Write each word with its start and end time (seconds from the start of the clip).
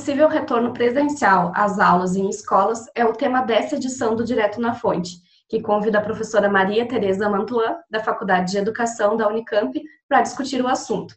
possível 0.00 0.28
retorno 0.28 0.72
presencial 0.72 1.52
às 1.54 1.78
aulas 1.78 2.16
em 2.16 2.26
escolas 2.30 2.86
é 2.94 3.04
o 3.04 3.12
tema 3.12 3.42
dessa 3.42 3.76
edição 3.76 4.16
do 4.16 4.24
Direto 4.24 4.58
na 4.58 4.72
Fonte, 4.72 5.18
que 5.46 5.60
convida 5.60 5.98
a 5.98 6.00
professora 6.00 6.48
Maria 6.48 6.88
Tereza 6.88 7.28
Mantuan, 7.28 7.76
da 7.90 8.02
Faculdade 8.02 8.50
de 8.50 8.56
Educação 8.56 9.14
da 9.14 9.28
Unicamp, 9.28 9.78
para 10.08 10.22
discutir 10.22 10.64
o 10.64 10.68
assunto. 10.68 11.14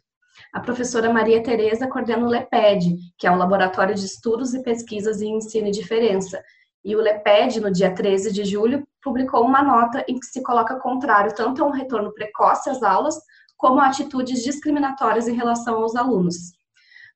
A 0.52 0.60
professora 0.60 1.10
Maria 1.10 1.42
Tereza 1.42 1.88
coordena 1.88 2.26
o 2.26 2.28
LEPED, 2.28 2.94
que 3.16 3.26
é 3.26 3.30
o 3.30 3.36
Laboratório 3.36 3.94
de 3.94 4.04
Estudos 4.04 4.52
e 4.52 4.62
Pesquisas 4.62 5.22
em 5.22 5.34
Ensino 5.34 5.68
e 5.68 5.70
Diferença, 5.70 6.42
e 6.84 6.94
o 6.94 7.00
LEPED, 7.00 7.62
no 7.62 7.72
dia 7.72 7.90
13 7.90 8.34
de 8.34 8.44
julho, 8.44 8.86
publicou 9.02 9.46
uma 9.46 9.62
nota 9.62 10.04
em 10.06 10.18
que 10.18 10.26
se 10.26 10.42
coloca 10.42 10.78
contrário 10.78 11.34
tanto 11.34 11.64
a 11.64 11.66
um 11.66 11.70
retorno 11.70 12.12
precoce 12.12 12.68
às 12.68 12.82
aulas, 12.82 13.18
como 13.56 13.80
a 13.80 13.86
atitudes 13.86 14.44
discriminatórias 14.44 15.26
em 15.26 15.34
relação 15.34 15.76
aos 15.76 15.96
alunos. 15.96 16.52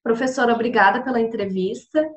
Professora, 0.03 0.53
obrigada 0.53 1.03
pela 1.03 1.21
entrevista. 1.21 2.09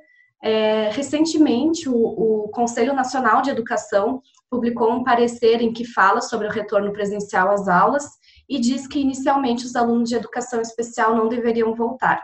É, 0.44 0.90
recentemente, 0.90 1.88
o, 1.88 1.96
o, 1.96 2.50
Conselho 2.50 2.94
Nacional 2.94 3.42
de 3.42 3.52
Educação 3.52 4.22
publicou 4.50 4.92
um 4.92 5.04
parecer 5.04 5.62
em 5.62 5.72
que 5.72 5.86
fala 5.86 6.20
sobre 6.20 6.48
o 6.48 6.52
retorno 6.52 6.92
presencial 6.92 7.52
às 7.52 7.68
aulas 7.68 8.06
e 8.50 8.60
diz 8.60 8.88
que, 8.88 9.00
inicialmente, 9.00 9.66
os 9.66 9.76
alunos 9.76 10.10
de 10.10 10.16
educação 10.16 10.60
especial 10.60 11.16
não 11.16 11.30
deveriam 11.30 11.76
voltar. 11.76 12.22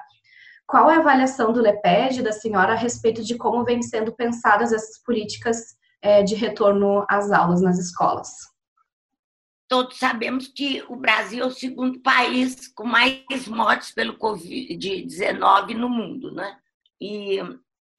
Qual 0.66 0.90
é 0.90 0.96
a 0.96 1.00
avaliação 1.00 1.54
do 1.54 1.62
LEPED, 1.62 2.24
da 2.24 2.32
senhora, 2.32 2.74
a 2.74 2.76
respeito 2.76 3.24
de 3.24 3.38
como 3.38 3.64
vêm 3.64 3.82
sendo 3.82 4.12
pensadas 4.12 4.74
essas 4.74 5.02
políticas 5.04 5.58
é, 6.02 6.24
de 6.24 6.36
retorno 6.36 7.06
às 7.08 7.32
aulas 7.32 7.62
nas 7.62 7.78
escolas? 7.78 8.30
Todos 9.68 9.98
sabemos 9.98 10.48
que 10.48 10.84
o 10.88 10.96
Brasil 10.96 11.44
é 11.44 11.48
o 11.48 11.52
segundo 11.52 12.00
país 12.00 12.68
com 12.70 12.86
mais 12.86 13.48
mortes 13.48 13.92
pelo 13.92 14.18
Covid-19 14.18 15.76
no 15.76 15.90
mundo, 15.90 16.32
né? 16.32 16.58
E 17.02 17.40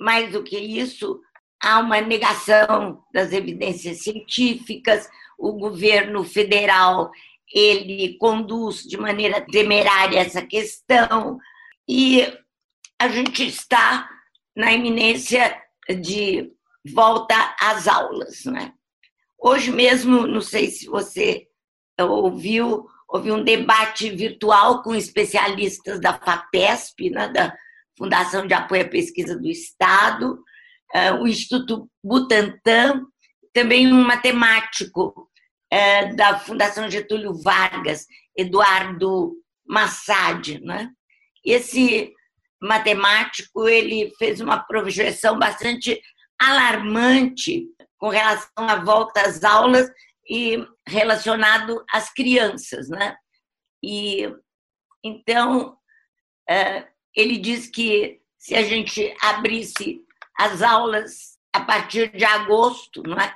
mais 0.00 0.32
do 0.32 0.42
que 0.42 0.58
isso, 0.58 1.20
há 1.62 1.78
uma 1.80 2.00
negação 2.00 3.04
das 3.12 3.32
evidências 3.32 4.02
científicas, 4.02 5.08
o 5.38 5.52
governo 5.52 6.24
federal 6.24 7.10
ele 7.52 8.16
conduz 8.18 8.82
de 8.82 8.96
maneira 8.96 9.40
temerária 9.40 10.20
essa 10.20 10.44
questão 10.44 11.38
e 11.88 12.22
a 12.98 13.08
gente 13.08 13.46
está 13.46 14.08
na 14.54 14.72
iminência 14.72 15.60
de 16.02 16.52
volta 16.92 17.56
às 17.60 17.88
aulas. 17.88 18.44
Né? 18.44 18.72
Hoje 19.38 19.70
mesmo, 19.70 20.26
não 20.26 20.40
sei 20.40 20.70
se 20.70 20.86
você 20.86 21.47
ouviu, 22.04 22.86
houve 23.08 23.32
um 23.32 23.42
debate 23.42 24.10
virtual 24.10 24.82
com 24.82 24.94
especialistas 24.94 26.00
da 26.00 26.14
FAPESP, 26.14 27.10
né, 27.10 27.28
da 27.28 27.54
Fundação 27.96 28.46
de 28.46 28.54
Apoio 28.54 28.82
à 28.82 28.88
Pesquisa 28.88 29.36
do 29.36 29.48
Estado, 29.48 30.38
eh, 30.94 31.12
o 31.14 31.26
Instituto 31.26 31.90
Butantan, 32.02 33.04
também 33.52 33.92
um 33.92 34.04
matemático 34.04 35.28
eh, 35.70 36.14
da 36.14 36.38
Fundação 36.38 36.88
Getúlio 36.88 37.34
Vargas, 37.42 38.06
Eduardo 38.36 39.34
Massad. 39.66 40.60
Né? 40.60 40.90
Esse 41.44 42.12
matemático 42.60 43.68
ele 43.68 44.12
fez 44.18 44.40
uma 44.40 44.58
projeção 44.58 45.38
bastante 45.38 46.00
alarmante 46.40 47.66
com 47.98 48.08
relação 48.08 48.48
à 48.56 48.76
volta 48.76 49.22
às 49.22 49.42
aulas 49.42 49.90
e 50.28 50.66
relacionado 50.86 51.84
às 51.92 52.12
crianças, 52.12 52.88
né? 52.88 53.16
E 53.82 54.30
então 55.02 55.76
é, 56.48 56.86
ele 57.14 57.38
diz 57.38 57.68
que 57.68 58.20
se 58.38 58.54
a 58.54 58.62
gente 58.62 59.14
abrisse 59.22 60.02
as 60.38 60.62
aulas 60.62 61.38
a 61.52 61.60
partir 61.60 62.16
de 62.16 62.24
agosto, 62.24 63.02
é? 63.18 63.34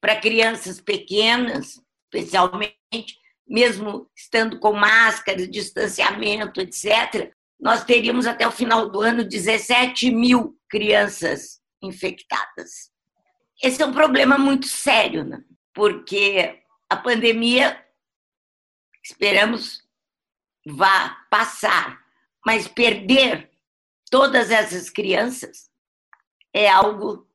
para 0.00 0.20
crianças 0.20 0.80
pequenas, 0.80 1.80
especialmente, 2.04 3.18
mesmo 3.46 4.08
estando 4.16 4.58
com 4.58 4.72
máscara, 4.72 5.46
distanciamento, 5.46 6.60
etc., 6.60 7.32
nós 7.58 7.84
teríamos 7.84 8.26
até 8.26 8.46
o 8.46 8.52
final 8.52 8.90
do 8.90 9.00
ano 9.00 9.24
17 9.24 10.10
mil 10.10 10.58
crianças 10.68 11.60
infectadas. 11.82 12.90
Esse 13.62 13.82
é 13.82 13.86
um 13.86 13.92
problema 13.92 14.36
muito 14.36 14.66
sério, 14.66 15.24
né? 15.24 15.42
Porque 15.76 16.62
a 16.88 16.96
pandemia, 16.96 17.86
esperamos, 19.04 19.86
vá 20.66 21.26
passar, 21.30 22.02
mas 22.46 22.66
perder 22.66 23.50
todas 24.10 24.50
essas 24.50 24.88
crianças 24.88 25.70
é 26.50 26.66
algo 26.66 27.28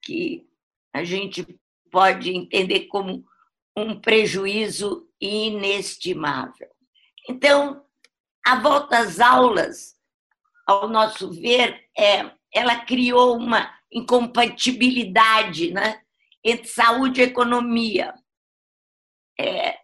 que 0.00 0.48
a 0.92 1.02
gente 1.02 1.44
pode 1.90 2.30
entender 2.30 2.86
como 2.86 3.26
um 3.76 4.00
prejuízo 4.00 5.10
inestimável. 5.20 6.70
Então, 7.28 7.84
a 8.46 8.60
volta 8.60 8.98
às 8.98 9.18
aulas, 9.18 9.96
ao 10.64 10.88
nosso 10.88 11.32
ver, 11.32 11.88
é, 11.98 12.30
ela 12.52 12.84
criou 12.84 13.36
uma 13.36 13.76
incompatibilidade 13.90 15.72
né, 15.72 16.03
entre 16.44 16.68
saúde 16.68 17.20
e 17.20 17.24
economia. 17.24 18.14
É, 19.38 19.78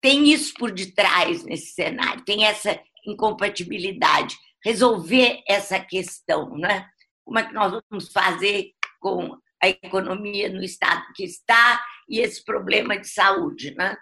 tem 0.00 0.30
isso 0.30 0.54
por 0.54 0.70
detrás 0.70 1.44
nesse 1.44 1.74
cenário, 1.74 2.24
tem 2.24 2.44
essa 2.44 2.80
incompatibilidade. 3.06 4.36
Resolver 4.64 5.42
essa 5.46 5.78
questão, 5.78 6.56
né? 6.56 6.88
Como 7.24 7.38
é 7.38 7.46
que 7.46 7.52
nós 7.52 7.82
vamos 7.90 8.10
fazer 8.12 8.72
com 9.00 9.36
a 9.62 9.68
economia 9.68 10.48
no 10.48 10.62
estado 10.62 11.02
que 11.14 11.24
está 11.24 11.84
e 12.08 12.20
esse 12.20 12.44
problema 12.44 12.98
de 12.98 13.08
saúde, 13.08 13.74
né? 13.74 13.96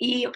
E 0.00 0.30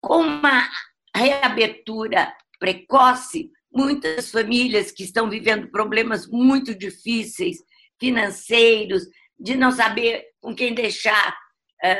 com 0.00 0.20
uma 0.20 0.68
reabertura 1.14 2.32
precoce, 2.58 3.50
muitas 3.72 4.30
famílias 4.30 4.90
que 4.90 5.02
estão 5.02 5.28
vivendo 5.28 5.70
problemas 5.70 6.26
muito 6.28 6.74
difíceis, 6.74 7.58
financeiros, 8.00 9.04
de 9.38 9.56
não 9.56 9.70
saber 9.70 10.24
com 10.40 10.54
quem 10.54 10.74
deixar 10.74 11.36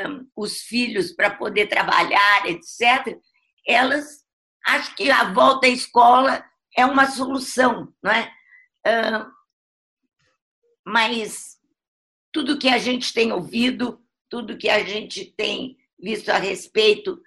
um, 0.07 0.27
os 0.35 0.61
filhos 0.61 1.11
para 1.11 1.29
poder 1.29 1.67
trabalhar, 1.67 2.45
etc., 2.47 3.17
elas 3.65 4.25
acham 4.65 4.95
que 4.95 5.11
a 5.11 5.31
volta 5.31 5.67
à 5.67 5.69
escola 5.69 6.43
é 6.75 6.85
uma 6.85 7.07
solução, 7.07 7.93
não 8.01 8.11
é? 8.11 8.31
Um, 8.85 9.31
mas 10.85 11.57
tudo 12.31 12.57
que 12.57 12.69
a 12.69 12.77
gente 12.77 13.13
tem 13.13 13.31
ouvido, 13.31 14.01
tudo 14.29 14.57
que 14.57 14.69
a 14.69 14.83
gente 14.83 15.25
tem 15.35 15.77
visto 15.99 16.29
a 16.29 16.37
respeito 16.37 17.19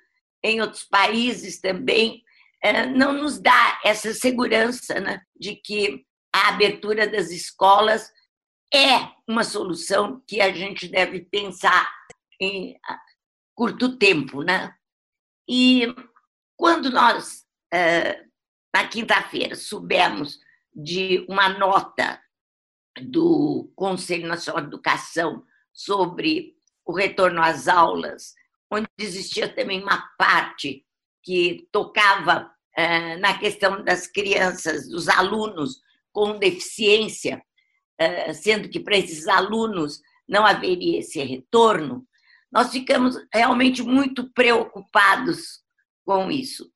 em 0.43 0.61
outros 0.61 0.85
países 0.85 1.61
também, 1.61 2.23
é, 2.63 2.87
não 2.87 3.13
nos 3.13 3.39
dá 3.39 3.81
essa 3.85 4.13
segurança 4.15 5.01
né, 5.01 5.23
de 5.39 5.57
que 5.57 6.05
a 6.33 6.49
abertura 6.49 7.09
das 7.09 7.31
escolas 7.31 8.11
é 8.73 9.11
uma 9.27 9.45
solução 9.45 10.23
que 10.27 10.41
a 10.41 10.53
gente 10.53 10.89
deve 10.89 11.21
pensar 11.21 11.89
em 12.41 12.79
curto 13.55 13.97
tempo. 13.97 14.43
Né? 14.43 14.75
E 15.49 15.95
quando 16.57 16.91
nós, 16.91 17.47
é, 17.73 18.25
na 18.75 18.87
quinta-feira, 18.89 19.55
soubemos 19.55 20.39
de 20.75 21.27
uma 21.29 21.49
nota 21.49 22.21
do 23.03 23.73
Conselho 23.75 24.29
Nacional 24.29 24.63
de 24.63 24.69
Educação 24.69 25.45
sobre 25.73 26.57
o 26.85 26.93
retorno 26.93 27.43
às 27.43 27.69
aulas, 27.69 28.35
onde 28.71 28.89
existia 28.99 29.49
também 29.53 29.83
uma 29.83 30.09
parte 30.17 30.85
que 31.23 31.69
tocava 31.71 32.51
eh, 32.77 33.17
na 33.19 33.39
questão 33.39 33.85
das 33.85 34.07
crianças, 34.07 34.89
dos 34.89 35.09
alunos 35.09 35.81
com 36.13 36.39
deficiência, 36.39 37.43
sendo 38.35 38.69
que 38.69 38.81
para 38.81 38.97
esses 38.97 39.29
alunos 39.29 40.01
não 40.29 40.47
haveria 40.47 41.01
esse 41.01 41.23
retorno, 41.23 42.07
nós 42.51 42.71
ficamos 42.71 43.17
realmente 43.33 43.83
muito 43.83 44.31
preocupados 44.33 45.61
com 46.05 46.31
isso. 46.31 46.71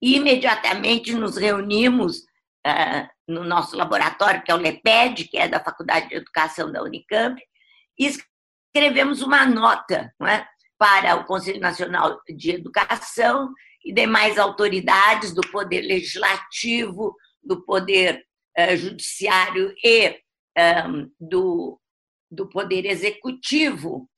E 0.00 0.16
imediatamente 0.16 1.12
nos 1.14 1.36
reunimos 1.36 2.22
eh, 2.64 3.08
no 3.26 3.44
nosso 3.44 3.76
laboratório, 3.76 4.42
que 4.42 4.50
é 4.50 4.54
o 4.54 4.58
LEPED, 4.58 5.28
que 5.28 5.36
é 5.36 5.48
da 5.48 5.62
Faculdade 5.62 6.08
de 6.08 6.16
Educação 6.16 6.70
da 6.72 6.82
Unicamp, 6.82 7.40
e 7.98 8.06
escrevemos 8.06 9.20
uma 9.22 9.44
nota 9.44 10.12
é, 10.22 10.46
para 10.78 11.16
o 11.16 11.24
Conselho 11.24 11.60
Nacional 11.60 12.20
de 12.28 12.52
Educação 12.52 13.52
e 13.84 13.92
demais 13.92 14.38
autoridades 14.38 15.34
do 15.34 15.40
Poder 15.50 15.82
Legislativo, 15.82 17.14
do 17.42 17.64
Poder 17.64 18.24
eh, 18.56 18.76
Judiciário 18.76 19.74
e 19.84 20.18
um, 20.58 21.10
do, 21.20 21.80
do 22.30 22.48
Poder 22.48 22.84
Executivo, 22.84 24.08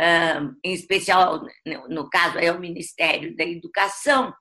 um, 0.00 0.56
em 0.64 0.72
especial, 0.72 1.42
no 1.88 2.08
caso, 2.08 2.38
é 2.38 2.50
o 2.50 2.60
Ministério 2.60 3.36
da 3.36 3.44
Educação, 3.44 4.34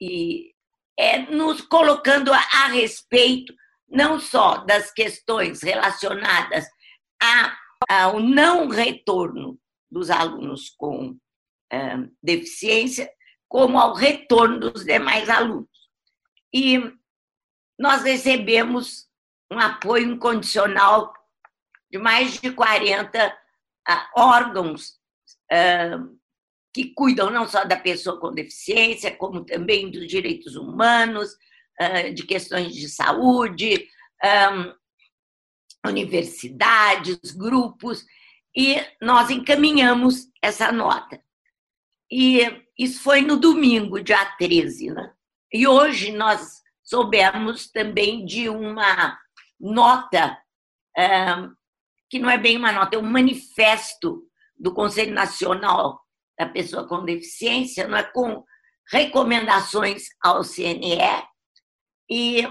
e 0.00 0.52
é, 0.98 1.18
nos 1.30 1.60
colocando 1.62 2.32
a, 2.32 2.38
a 2.38 2.66
respeito 2.68 3.54
não 3.88 4.20
só 4.20 4.58
das 4.58 4.92
questões 4.92 5.62
relacionadas 5.62 6.66
ao 7.88 8.20
não 8.20 8.68
retorno 8.68 9.58
dos 9.90 10.10
alunos 10.10 10.70
com 10.76 11.16
é, 11.72 11.96
deficiência, 12.22 13.10
como 13.48 13.78
ao 13.78 13.94
retorno 13.94 14.60
dos 14.60 14.84
demais 14.84 15.28
alunos. 15.28 15.68
E 16.52 16.78
nós 17.78 18.02
recebemos 18.02 19.07
um 19.50 19.58
apoio 19.58 20.12
incondicional 20.12 21.12
de 21.90 21.98
mais 21.98 22.40
de 22.40 22.50
40 22.50 23.36
ah, 23.86 24.10
órgãos 24.14 24.98
ah, 25.50 26.06
que 26.72 26.92
cuidam 26.94 27.30
não 27.30 27.48
só 27.48 27.64
da 27.64 27.76
pessoa 27.76 28.20
com 28.20 28.32
deficiência, 28.32 29.14
como 29.16 29.44
também 29.44 29.90
dos 29.90 30.06
direitos 30.06 30.54
humanos, 30.54 31.34
ah, 31.80 32.10
de 32.10 32.22
questões 32.24 32.74
de 32.74 32.88
saúde, 32.88 33.88
universidades, 35.86 37.18
grupos, 37.32 38.04
e 38.54 38.76
nós 39.00 39.30
encaminhamos 39.30 40.28
essa 40.42 40.72
nota. 40.72 41.22
E 42.10 42.40
isso 42.76 43.00
foi 43.02 43.20
no 43.20 43.36
domingo, 43.36 44.02
dia 44.02 44.24
13. 44.36 44.90
Né? 44.90 45.12
E 45.52 45.66
hoje 45.66 46.12
nós 46.12 46.60
soubemos 46.82 47.70
também 47.70 48.24
de 48.24 48.48
uma 48.48 49.16
nota, 49.60 50.38
que 52.10 52.18
não 52.18 52.30
é 52.30 52.38
bem 52.38 52.56
uma 52.56 52.72
nota, 52.72 52.96
é 52.96 52.98
um 52.98 53.02
manifesto 53.02 54.22
do 54.56 54.74
Conselho 54.74 55.14
Nacional 55.14 56.00
da 56.38 56.46
Pessoa 56.46 56.86
com 56.86 57.04
Deficiência, 57.04 57.86
não 57.86 57.98
é? 57.98 58.02
com 58.02 58.44
recomendações 58.90 60.04
ao 60.22 60.42
CNE, 60.42 60.98
e 62.10 62.42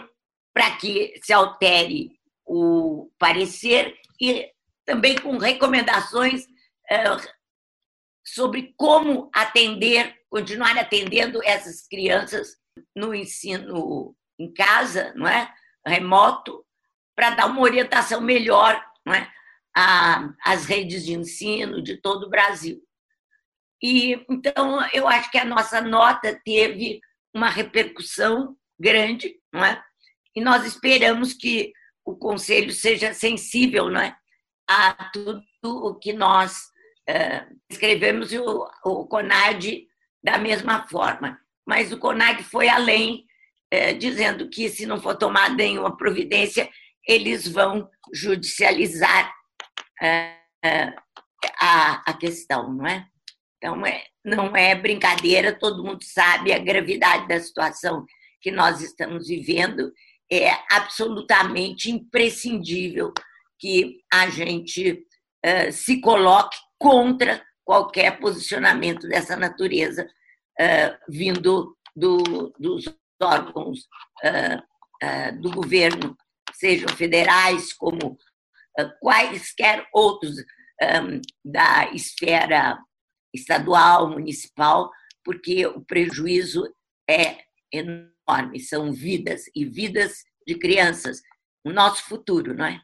para 0.54 0.75
que 0.77 1.19
se 1.24 1.33
altere 1.33 2.12
o 2.45 3.12
parecer, 3.18 3.95
e 4.21 4.50
também 4.86 5.18
com 5.18 5.38
recomendações 5.38 6.45
sobre 8.25 8.74
como 8.77 9.30
atender, 9.33 10.15
continuar 10.30 10.77
atendendo 10.77 11.42
essas 11.44 11.88
crianças 11.88 12.57
no 12.95 13.13
ensino 13.13 14.15
em 14.39 14.53
casa, 14.53 15.13
não 15.15 15.27
é? 15.27 15.53
remoto, 15.86 16.65
para 17.18 17.31
dar 17.31 17.48
uma 17.48 17.62
orientação 17.62 18.22
melhor 18.22 18.80
não 19.04 19.16
é? 19.16 19.28
às 20.46 20.66
redes 20.66 21.04
de 21.04 21.14
ensino 21.14 21.81
de 21.81 21.98
todo 21.98 22.28
o 22.28 22.30
Brasil. 22.30 22.80
E 23.81 24.24
então 24.30 24.88
eu 24.94 25.08
acho 25.08 25.31
que 25.31 25.38
a 25.38 25.46
nossa 25.46 25.81
nota 25.81 26.40
teve 26.46 27.00
uma 27.34 27.50
repercussão 27.50 28.56
grande, 28.80 29.36
não 29.52 29.66
é? 29.66 29.84
E 30.36 30.42
nós 30.42 30.66
esperamos 30.66 31.34
que 31.34 31.74
o 32.06 32.16
conselho 32.16 32.72
seja 32.72 33.14
sensível, 33.14 33.90
não 33.90 34.00
é, 34.00 34.16
a 34.70 34.94
tudo 35.12 35.44
o 35.63 35.96
que 35.96 36.13
nós 36.13 36.58
uh, 37.10 37.56
escrevemos 37.70 38.31
e 38.31 38.40
o, 38.40 38.68
o 38.86 39.08
CONAD 39.08 39.88
da 40.24 40.38
mesma 40.38 40.88
forma. 40.88 41.40
Mas 41.66 41.92
o 41.92 41.98
CONAD 41.98 42.44
foi 42.44 42.70
além, 42.70 43.25
uh, 43.74 43.98
dizendo 43.98 44.50
que 44.50 44.70
se 44.70 44.86
não 44.86 45.02
for 45.02 45.16
tomada 45.16 45.56
nenhuma 45.56 45.98
providência, 45.98 46.70
eles 47.07 47.48
vão 47.48 47.89
judicializar 48.13 49.31
uh, 50.01 50.94
a, 51.59 52.04
a 52.06 52.13
questão, 52.13 52.74
não 52.74 52.86
é? 52.86 53.07
Então, 53.57 53.86
é, 53.86 54.06
não 54.24 54.56
é 54.56 54.75
brincadeira, 54.75 55.57
todo 55.57 55.83
mundo 55.83 56.04
sabe 56.04 56.54
a 56.54 56.59
gravidade 56.59 57.27
da 57.27 57.39
situação 57.39 58.06
que 58.42 58.51
nós 58.51 58.81
estamos 58.81 59.27
vivendo. 59.27 59.92
É 60.31 60.51
absolutamente 60.69 61.89
imprescindível 61.89 63.13
que 63.57 64.01
a 64.13 64.30
gente 64.30 65.03
se 65.71 66.01
coloque 66.01 66.57
contra 66.77 67.42
qualquer 67.63 68.19
posicionamento 68.19 69.07
dessa 69.07 69.38
natureza 69.38 70.07
vindo 71.07 71.75
do, 71.95 72.53
dos 72.60 72.86
órgãos 73.21 73.88
do 75.39 75.51
governo, 75.51 76.15
sejam 76.59 76.89
federais 76.89 77.74
como 77.74 78.18
quaisquer 79.00 79.88
outros 79.94 80.36
um, 80.81 81.21
da 81.44 81.92
esfera 81.94 82.77
estadual, 83.33 84.09
municipal, 84.09 84.92
porque 85.24 85.65
o 85.65 85.81
prejuízo 85.81 86.63
é 87.09 87.38
enorme, 87.71 88.59
são 88.59 88.94
vidas 88.94 89.44
e 89.56 89.65
vidas 89.65 90.24
de 90.45 90.56
crianças, 90.57 91.21
o 91.65 91.71
nosso 91.71 92.04
futuro, 92.04 92.54
não 92.54 92.65
é? 92.65 92.81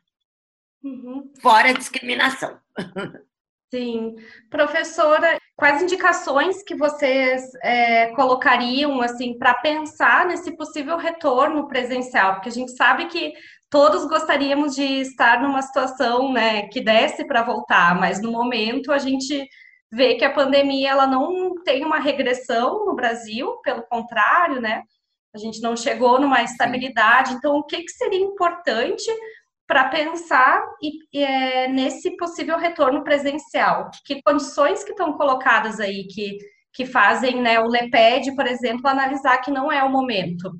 Uhum. 0.84 1.32
Fora 1.42 1.70
a 1.70 1.74
discriminação. 1.74 2.60
Sim. 3.74 4.16
Professora, 4.52 5.40
quais 5.56 5.82
indicações 5.82 6.62
que 6.62 6.76
vocês 6.76 7.56
é, 7.64 8.14
colocariam 8.14 9.02
assim 9.02 9.38
para 9.38 9.56
pensar 9.56 10.28
nesse 10.28 10.56
possível 10.56 10.98
retorno 10.98 11.68
presencial? 11.68 12.36
Porque 12.36 12.50
a 12.50 12.52
gente 12.52 12.72
sabe 12.74 13.08
que 13.08 13.34
todos 13.74 14.06
gostaríamos 14.06 14.76
de 14.76 14.84
estar 14.84 15.42
numa 15.42 15.64
situação 15.64 16.32
né, 16.32 16.68
que 16.68 16.80
desse 16.80 17.26
para 17.26 17.42
voltar, 17.42 18.00
mas 18.00 18.22
no 18.22 18.32
momento 18.32 18.92
a 18.92 19.00
gente 19.00 19.50
vê 19.92 20.14
que 20.14 20.24
a 20.24 20.32
pandemia 20.32 20.92
ela 20.92 21.08
não 21.08 21.56
tem 21.64 21.84
uma 21.84 21.98
regressão 21.98 22.86
no 22.86 22.94
Brasil, 22.94 23.60
pelo 23.64 23.82
contrário, 23.88 24.62
né? 24.62 24.84
A 25.34 25.40
gente 25.40 25.60
não 25.60 25.76
chegou 25.76 26.22
numa 26.22 26.44
estabilidade. 26.44 27.34
Então, 27.34 27.56
o 27.58 27.64
que, 27.64 27.82
que 27.82 27.92
seria 27.92 28.20
importante 28.20 29.12
para 29.66 29.90
pensar 29.90 30.64
e, 30.80 31.20
é, 31.20 31.68
nesse 31.68 32.16
possível 32.16 32.60
retorno 32.60 33.04
presencial? 33.04 33.90
Que 34.06 34.22
condições 34.22 34.84
que 34.84 34.92
estão 34.92 35.14
colocadas 35.14 35.80
aí 35.80 36.06
que, 36.06 36.38
que 36.72 36.86
fazem 36.86 37.42
né, 37.42 37.60
o 37.60 37.68
LEPED, 37.68 38.36
por 38.36 38.46
exemplo, 38.46 38.88
analisar 38.88 39.40
que 39.40 39.50
não 39.50 39.72
é 39.72 39.84
o 39.84 39.92
momento? 39.92 40.52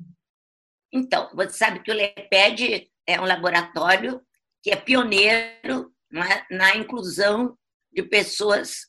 Então, 0.92 1.30
você 1.32 1.50
sabe 1.50 1.80
que 1.80 1.92
o 1.92 1.94
LEPED 1.94 2.92
é 3.06 3.20
um 3.20 3.24
laboratório 3.24 4.20
que 4.62 4.70
é 4.70 4.76
pioneiro 4.76 5.92
na, 6.10 6.46
na 6.50 6.76
inclusão 6.76 7.56
de 7.92 8.02
pessoas 8.02 8.86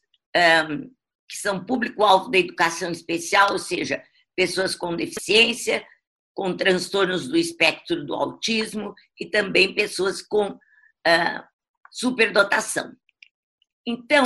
um, 0.69 0.89
que 1.27 1.37
são 1.37 1.65
público-alvo 1.65 2.29
da 2.29 2.37
educação 2.37 2.91
especial, 2.91 3.51
ou 3.51 3.59
seja, 3.59 4.03
pessoas 4.35 4.75
com 4.75 4.95
deficiência, 4.95 5.85
com 6.33 6.55
transtornos 6.55 7.27
do 7.27 7.37
espectro 7.37 8.05
do 8.05 8.13
autismo 8.13 8.93
e 9.19 9.25
também 9.25 9.73
pessoas 9.73 10.21
com 10.21 10.49
uh, 10.49 11.43
superdotação. 11.91 12.93
Então, 13.87 14.23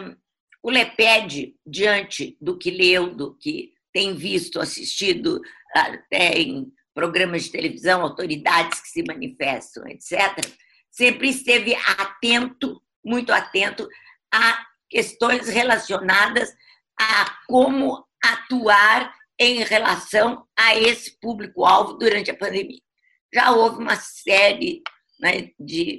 um, 0.00 0.16
o 0.62 0.70
LEPED, 0.70 1.56
diante 1.64 2.36
do 2.40 2.58
que 2.58 2.70
leu, 2.70 3.14
do 3.14 3.34
que 3.36 3.72
tem 3.92 4.14
visto, 4.14 4.60
assistido 4.60 5.40
até 5.74 6.40
em 6.40 6.72
programas 6.98 7.44
de 7.44 7.52
televisão, 7.52 8.02
autoridades 8.02 8.80
que 8.80 8.88
se 8.88 9.04
manifestam, 9.04 9.86
etc., 9.86 10.44
sempre 10.90 11.28
esteve 11.28 11.76
atento, 11.76 12.82
muito 13.04 13.32
atento 13.32 13.88
a 14.34 14.66
questões 14.90 15.48
relacionadas 15.48 16.52
a 17.00 17.38
como 17.46 18.04
atuar 18.20 19.14
em 19.38 19.62
relação 19.62 20.44
a 20.58 20.74
esse 20.74 21.16
público-alvo 21.20 21.92
durante 21.92 22.32
a 22.32 22.36
pandemia. 22.36 22.80
Já 23.32 23.52
houve 23.52 23.78
uma 23.78 23.94
série 23.94 24.82
né, 25.20 25.52
de 25.56 25.98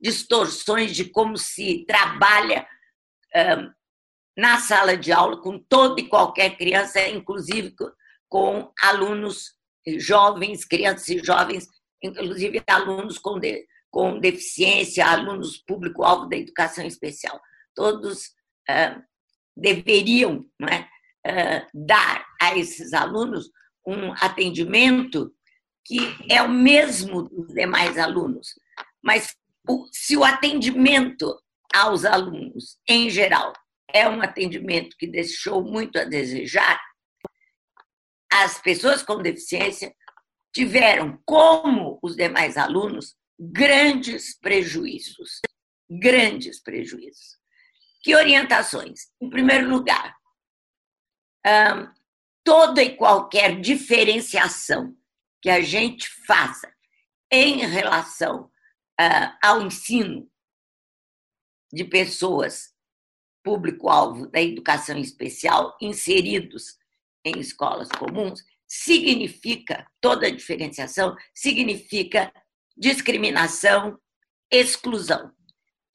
distorções 0.00 0.94
de 0.94 1.06
como 1.06 1.36
se 1.36 1.84
trabalha 1.86 2.68
um, 3.34 3.72
na 4.36 4.60
sala 4.60 4.96
de 4.96 5.10
aula 5.10 5.42
com 5.42 5.58
toda 5.58 6.00
e 6.00 6.08
qualquer 6.08 6.56
criança, 6.56 7.08
inclusive 7.08 7.74
com 8.28 8.72
alunos 8.80 9.58
jovens, 9.98 10.64
crianças 10.64 11.08
e 11.08 11.18
jovens, 11.24 11.68
inclusive 12.02 12.62
alunos 12.66 13.18
com, 13.18 13.38
de, 13.38 13.66
com 13.90 14.18
deficiência, 14.18 15.06
alunos 15.06 15.58
público-alvo 15.58 16.28
da 16.28 16.36
educação 16.36 16.84
especial. 16.84 17.40
Todos 17.74 18.26
uh, 18.68 19.02
deveriam 19.56 20.44
é, 20.68 21.60
uh, 21.60 21.66
dar 21.74 22.24
a 22.40 22.56
esses 22.56 22.92
alunos 22.92 23.50
um 23.86 24.12
atendimento 24.12 25.32
que 25.84 25.98
é 26.30 26.42
o 26.42 26.48
mesmo 26.48 27.22
dos 27.22 27.52
demais 27.52 27.98
alunos. 27.98 28.54
Mas 29.02 29.34
se 29.92 30.16
o 30.16 30.24
atendimento 30.24 31.36
aos 31.74 32.04
alunos, 32.04 32.78
em 32.88 33.08
geral, 33.10 33.52
é 33.92 34.08
um 34.08 34.22
atendimento 34.22 34.96
que 34.96 35.06
deixou 35.06 35.62
muito 35.62 35.98
a 35.98 36.04
desejar, 36.04 36.80
as 38.32 38.60
pessoas 38.60 39.02
com 39.02 39.22
deficiência 39.22 39.94
tiveram, 40.52 41.20
como 41.24 41.98
os 42.02 42.16
demais 42.16 42.56
alunos, 42.56 43.16
grandes 43.38 44.38
prejuízos. 44.38 45.40
Grandes 45.88 46.62
prejuízos. 46.62 47.38
Que 48.02 48.14
orientações? 48.14 49.08
Em 49.20 49.28
primeiro 49.28 49.68
lugar, 49.68 50.14
toda 52.44 52.82
e 52.82 52.96
qualquer 52.96 53.60
diferenciação 53.60 54.96
que 55.42 55.50
a 55.50 55.60
gente 55.60 56.08
faça 56.26 56.72
em 57.30 57.58
relação 57.66 58.44
uh, 59.00 59.38
ao 59.42 59.62
ensino 59.62 60.30
de 61.72 61.84
pessoas 61.84 62.74
público-alvo 63.42 64.26
da 64.26 64.42
educação 64.42 64.98
especial 64.98 65.76
inseridos 65.80 66.76
em 67.24 67.38
escolas 67.38 67.88
comuns 67.88 68.42
significa 68.66 69.86
toda 70.00 70.30
diferenciação 70.30 71.16
significa 71.34 72.32
discriminação, 72.76 73.98
exclusão. 74.50 75.32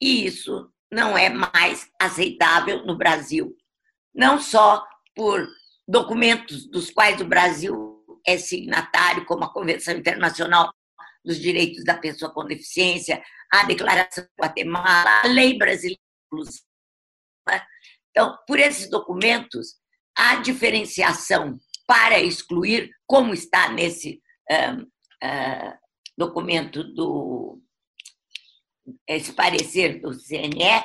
E 0.00 0.26
isso 0.26 0.70
não 0.92 1.16
é 1.16 1.28
mais 1.28 1.90
aceitável 2.00 2.84
no 2.84 2.96
Brasil, 2.96 3.56
não 4.14 4.38
só 4.40 4.86
por 5.14 5.48
documentos 5.88 6.68
dos 6.68 6.90
quais 6.90 7.20
o 7.20 7.24
Brasil 7.24 8.04
é 8.26 8.36
signatário, 8.36 9.24
como 9.24 9.44
a 9.44 9.52
Convenção 9.52 9.94
Internacional 9.94 10.72
dos 11.24 11.38
Direitos 11.38 11.84
da 11.84 11.96
Pessoa 11.96 12.32
com 12.32 12.44
Deficiência, 12.44 13.22
a 13.52 13.64
Declaração 13.64 14.24
de 14.24 14.30
Guatemala, 14.38 15.22
a 15.22 15.26
Lei 15.26 15.56
Brasileira. 15.56 16.00
Então, 18.10 18.36
por 18.46 18.58
esses 18.58 18.88
documentos, 18.90 19.76
a 20.16 20.36
diferenciação 20.36 21.58
para 21.86 22.20
excluir, 22.20 22.90
como 23.06 23.32
está 23.32 23.68
nesse 23.68 24.20
documento 26.16 26.82
do 26.82 27.60
esse 29.06 29.32
parecer 29.32 30.00
do 30.00 30.12
CNE, 30.12 30.84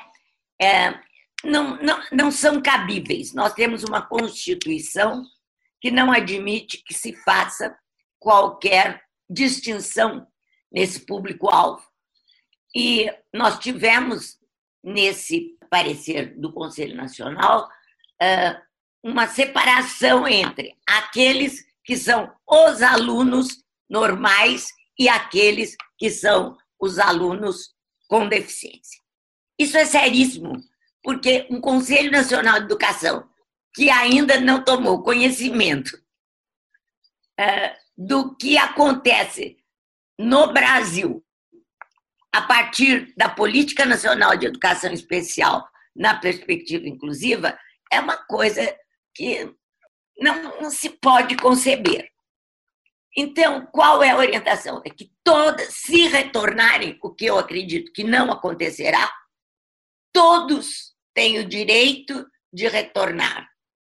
é, 0.59 0.99
não, 1.43 1.77
não, 1.77 2.01
não 2.11 2.31
são 2.31 2.61
cabíveis. 2.61 3.33
Nós 3.33 3.53
temos 3.53 3.83
uma 3.83 4.01
Constituição 4.01 5.23
que 5.79 5.91
não 5.91 6.11
admite 6.11 6.83
que 6.83 6.93
se 6.93 7.15
faça 7.23 7.75
qualquer 8.19 9.01
distinção 9.29 10.27
nesse 10.71 11.05
público-alvo. 11.05 11.83
E 12.75 13.11
nós 13.33 13.59
tivemos, 13.59 14.37
nesse 14.83 15.57
parecer 15.69 16.39
do 16.39 16.53
Conselho 16.53 16.95
Nacional, 16.95 17.69
uma 19.03 19.27
separação 19.27 20.27
entre 20.27 20.75
aqueles 20.87 21.63
que 21.83 21.97
são 21.97 22.31
os 22.47 22.81
alunos 22.81 23.63
normais 23.89 24.67
e 24.97 25.09
aqueles 25.09 25.75
que 25.97 26.09
são 26.09 26.57
os 26.79 26.99
alunos 26.99 27.73
com 28.07 28.27
deficiência. 28.27 28.99
Isso 29.57 29.77
é 29.77 29.85
seríssimo, 29.85 30.61
porque 31.03 31.47
um 31.49 31.59
Conselho 31.59 32.11
Nacional 32.11 32.59
de 32.59 32.65
Educação 32.65 33.29
que 33.73 33.89
ainda 33.89 34.39
não 34.39 34.63
tomou 34.63 35.01
conhecimento 35.01 35.95
uh, 37.39 37.75
do 37.97 38.35
que 38.35 38.57
acontece 38.57 39.57
no 40.19 40.51
Brasil 40.51 41.23
a 42.31 42.41
partir 42.41 43.13
da 43.17 43.27
Política 43.27 43.85
Nacional 43.85 44.37
de 44.37 44.45
Educação 44.45 44.91
Especial 44.93 45.67
na 45.95 46.15
perspectiva 46.15 46.87
inclusiva, 46.87 47.57
é 47.91 47.99
uma 47.99 48.15
coisa 48.15 48.61
que 49.13 49.53
não, 50.17 50.61
não 50.61 50.69
se 50.69 50.89
pode 50.89 51.35
conceber. 51.37 52.09
Então, 53.15 53.65
qual 53.67 54.01
é 54.01 54.11
a 54.11 54.17
orientação? 54.17 54.81
É 54.85 54.89
que 54.89 55.11
todas, 55.23 55.67
se 55.73 56.07
retornarem, 56.07 56.97
o 57.01 57.13
que 57.13 57.25
eu 57.25 57.37
acredito 57.37 57.91
que 57.91 58.03
não 58.03 58.31
acontecerá, 58.31 59.11
todos 60.13 60.93
têm 61.13 61.39
o 61.39 61.47
direito 61.47 62.25
de 62.53 62.67
retornar, 62.67 63.49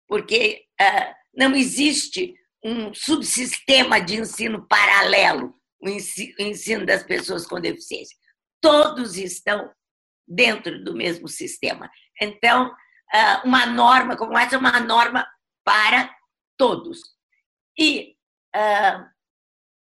porque 0.08 0.66
uh, 0.82 1.14
não 1.34 1.56
existe 1.56 2.36
um 2.64 2.94
subsistema 2.94 4.02
de 4.02 4.16
ensino 4.16 4.68
paralelo, 4.68 5.54
o 5.80 5.90
ensino 6.42 6.86
das 6.86 7.04
pessoas 7.04 7.46
com 7.46 7.60
deficiência. 7.62 8.18
Todos 8.60 9.18
estão 9.18 9.72
dentro 10.28 10.84
do 10.84 10.96
mesmo 10.96 11.28
sistema. 11.28 11.90
Então, 12.20 12.74
uma 13.44 13.66
norma 13.66 14.18
como 14.18 14.38
essa 14.38 14.56
é 14.56 14.60
uma 14.60 14.80
norma 14.80 15.28
para 15.64 16.16
todos. 16.58 17.02
E 17.78 18.16
uh, 18.56 19.10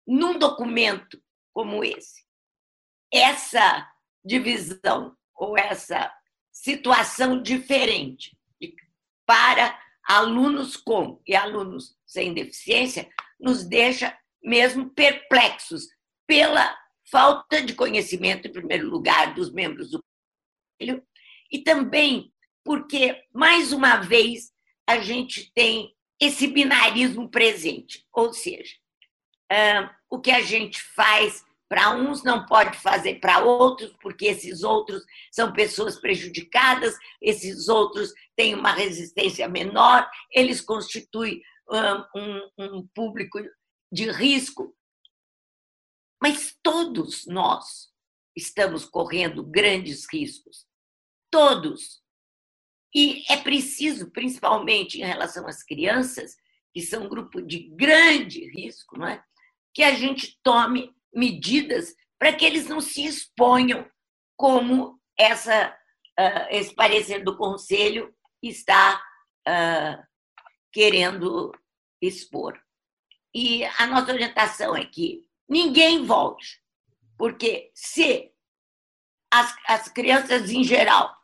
num 0.06 0.38
documento 0.38 1.22
como 1.52 1.84
esse, 1.84 2.24
essa 3.12 3.90
divisão 4.24 5.16
ou 5.34 5.56
essa 5.56 6.12
situação 6.52 7.42
diferente 7.42 8.36
para 9.26 9.78
alunos 10.08 10.76
com 10.76 11.20
e 11.26 11.36
alunos 11.36 11.96
sem 12.06 12.32
deficiência 12.32 13.08
nos 13.38 13.64
deixa 13.64 14.18
mesmo 14.42 14.90
perplexos 14.90 15.88
pela 16.26 16.76
falta 17.10 17.62
de 17.62 17.74
conhecimento, 17.74 18.48
em 18.48 18.52
primeiro 18.52 18.88
lugar, 18.88 19.34
dos 19.34 19.52
membros 19.52 19.90
do 19.90 20.02
conselho 20.78 21.06
e 21.50 21.62
também 21.62 22.32
porque, 22.68 23.24
mais 23.32 23.72
uma 23.72 23.96
vez, 23.96 24.52
a 24.86 25.00
gente 25.00 25.50
tem 25.54 25.96
esse 26.20 26.46
binarismo 26.46 27.30
presente, 27.30 28.06
ou 28.12 28.34
seja, 28.34 28.74
o 30.10 30.20
que 30.20 30.30
a 30.30 30.42
gente 30.42 30.78
faz 30.78 31.42
para 31.66 31.94
uns 31.94 32.22
não 32.22 32.44
pode 32.44 32.76
fazer 32.76 33.20
para 33.20 33.42
outros, 33.42 33.96
porque 34.02 34.26
esses 34.26 34.62
outros 34.64 35.02
são 35.32 35.50
pessoas 35.50 35.98
prejudicadas, 35.98 36.94
esses 37.22 37.68
outros 37.70 38.12
têm 38.36 38.54
uma 38.54 38.72
resistência 38.72 39.48
menor, 39.48 40.06
eles 40.30 40.60
constituem 40.60 41.40
um, 42.14 42.50
um 42.58 42.86
público 42.88 43.38
de 43.90 44.10
risco. 44.10 44.76
Mas 46.22 46.54
todos 46.62 47.24
nós 47.24 47.88
estamos 48.36 48.84
correndo 48.84 49.42
grandes 49.42 50.04
riscos. 50.12 50.66
Todos. 51.30 52.06
E 52.94 53.24
é 53.30 53.36
preciso, 53.36 54.10
principalmente 54.10 55.00
em 55.00 55.04
relação 55.04 55.46
às 55.46 55.62
crianças, 55.62 56.36
que 56.72 56.80
são 56.80 57.04
um 57.04 57.08
grupo 57.08 57.42
de 57.42 57.70
grande 57.70 58.50
risco, 58.50 58.98
não 58.98 59.06
é? 59.06 59.22
que 59.74 59.82
a 59.82 59.94
gente 59.94 60.38
tome 60.42 60.94
medidas 61.14 61.94
para 62.18 62.32
que 62.32 62.44
eles 62.44 62.66
não 62.66 62.80
se 62.80 63.04
exponham 63.04 63.88
como 64.36 65.00
essa, 65.16 65.76
uh, 66.18 66.46
esse 66.50 66.74
parecer 66.74 67.22
do 67.22 67.36
Conselho 67.36 68.14
está 68.42 69.00
uh, 69.46 70.02
querendo 70.72 71.52
expor. 72.00 72.60
E 73.34 73.64
a 73.64 73.86
nossa 73.86 74.12
orientação 74.12 74.76
é 74.76 74.84
que 74.84 75.24
ninguém 75.48 76.04
volte, 76.04 76.60
porque 77.16 77.70
se 77.74 78.32
as, 79.32 79.54
as 79.66 79.88
crianças 79.88 80.50
em 80.50 80.64
geral 80.64 81.17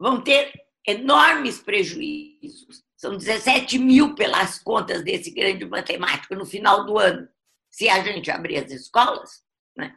vão 0.00 0.22
ter 0.22 0.50
enormes 0.86 1.60
prejuízos. 1.60 2.82
São 2.96 3.16
17 3.18 3.78
mil 3.78 4.14
pelas 4.14 4.58
contas 4.58 5.04
desse 5.04 5.30
grande 5.30 5.66
matemático 5.66 6.34
no 6.34 6.46
final 6.46 6.86
do 6.86 6.98
ano, 6.98 7.28
se 7.68 7.88
a 7.88 8.02
gente 8.02 8.30
abrir 8.30 8.56
as 8.56 8.72
escolas. 8.72 9.44
Né? 9.76 9.94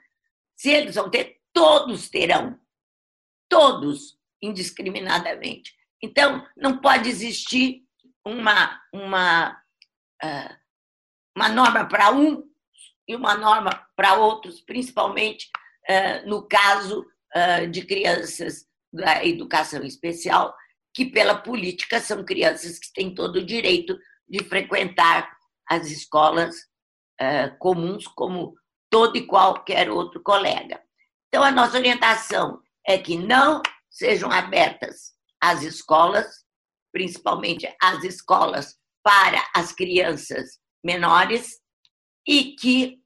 Se 0.58 0.70
eles 0.70 0.96
vão 0.96 1.10
ter, 1.10 1.40
todos 1.54 2.10
terão. 2.10 2.60
Todos, 3.50 4.20
indiscriminadamente. 4.42 5.74
Então, 6.02 6.46
não 6.58 6.80
pode 6.80 7.10
existir 7.10 7.84
uma, 8.26 8.82
uma, 8.94 9.62
ah, 10.22 10.58
uma 11.36 11.50
norma 11.50 11.88
para 11.88 12.12
um 12.12 12.44
e 13.08 13.16
uma 13.16 13.36
norma 13.36 13.88
para 13.96 14.16
outros, 14.16 14.60
principalmente 14.60 15.50
ah, 15.88 16.24
no 16.26 16.46
caso 16.48 17.06
ah, 17.34 17.66
de 17.66 17.86
crianças 17.86 18.66
da 18.94 19.26
educação 19.26 19.84
especial, 19.84 20.56
que 20.94 21.06
pela 21.06 21.36
política 21.36 22.00
são 22.00 22.24
crianças 22.24 22.78
que 22.78 22.94
têm 22.94 23.16
todo 23.16 23.38
o 23.38 23.46
direito 23.46 23.98
de 24.28 24.44
frequentar 24.44 25.30
as 25.68 25.90
escolas 25.90 26.56
uh, 27.20 27.58
comuns 27.58 28.08
como 28.08 28.54
todo 28.90 29.18
e 29.18 29.26
qualquer 29.26 29.90
outro 29.90 30.22
colega. 30.22 30.80
Então, 31.28 31.44
a 31.44 31.52
nossa 31.52 31.78
orientação 31.78 32.62
é 32.86 32.98
que 32.98 33.18
não 33.18 33.62
sejam 33.90 34.32
abertas 34.32 35.14
as 35.42 35.64
escolas, 35.64 36.44
principalmente 36.92 37.68
as 37.82 38.04
escolas 38.04 38.78
para 39.04 39.44
as 39.56 39.72
crianças 39.72 40.60
menores, 40.84 41.60
e 42.28 42.56
que 42.56 43.00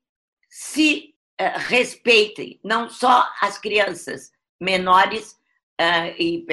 se 0.49 1.15
uh, 1.39 1.57
respeitem 1.67 2.59
não 2.63 2.89
só 2.89 3.31
as 3.41 3.57
crianças 3.57 4.29
menores, 4.59 5.35
uh, 5.79 6.15
e 6.17 6.45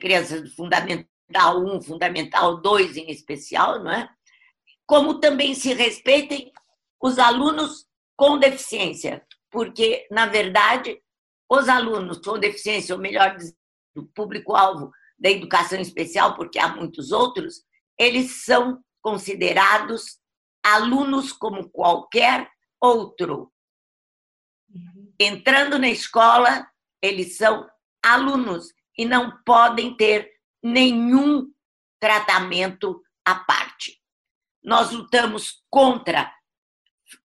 crianças 0.00 0.42
do 0.42 0.50
Fundamental 0.50 1.64
1, 1.64 1.82
Fundamental 1.82 2.60
2 2.60 2.96
em 2.96 3.10
especial, 3.10 3.82
não 3.82 3.90
é? 3.90 4.08
como 4.86 5.18
também 5.18 5.54
se 5.54 5.74
respeitem 5.74 6.52
os 7.02 7.18
alunos 7.18 7.86
com 8.16 8.38
deficiência, 8.38 9.26
porque, 9.50 10.06
na 10.10 10.26
verdade, 10.26 11.00
os 11.50 11.68
alunos 11.68 12.18
com 12.18 12.38
deficiência, 12.38 12.94
ou 12.94 13.00
melhor 13.00 13.36
dizendo, 13.36 13.56
o 13.96 14.06
público-alvo 14.06 14.90
da 15.18 15.30
educação 15.30 15.80
especial, 15.80 16.36
porque 16.36 16.58
há 16.58 16.68
muitos 16.68 17.10
outros, 17.10 17.62
eles 17.98 18.44
são 18.44 18.80
considerados 19.02 20.18
alunos 20.62 21.32
como 21.32 21.68
qualquer 21.70 22.48
outro 22.80 23.50
entrando 25.18 25.78
na 25.78 25.88
escola, 25.88 26.66
eles 27.02 27.36
são 27.36 27.68
alunos 28.14 28.72
e 28.96 29.04
não 29.04 29.42
podem 29.44 29.96
ter 29.96 30.30
nenhum 30.62 31.50
tratamento 32.00 33.02
à 33.24 33.34
parte. 33.34 34.00
Nós 34.62 34.90
lutamos 34.90 35.62
contra 35.70 36.32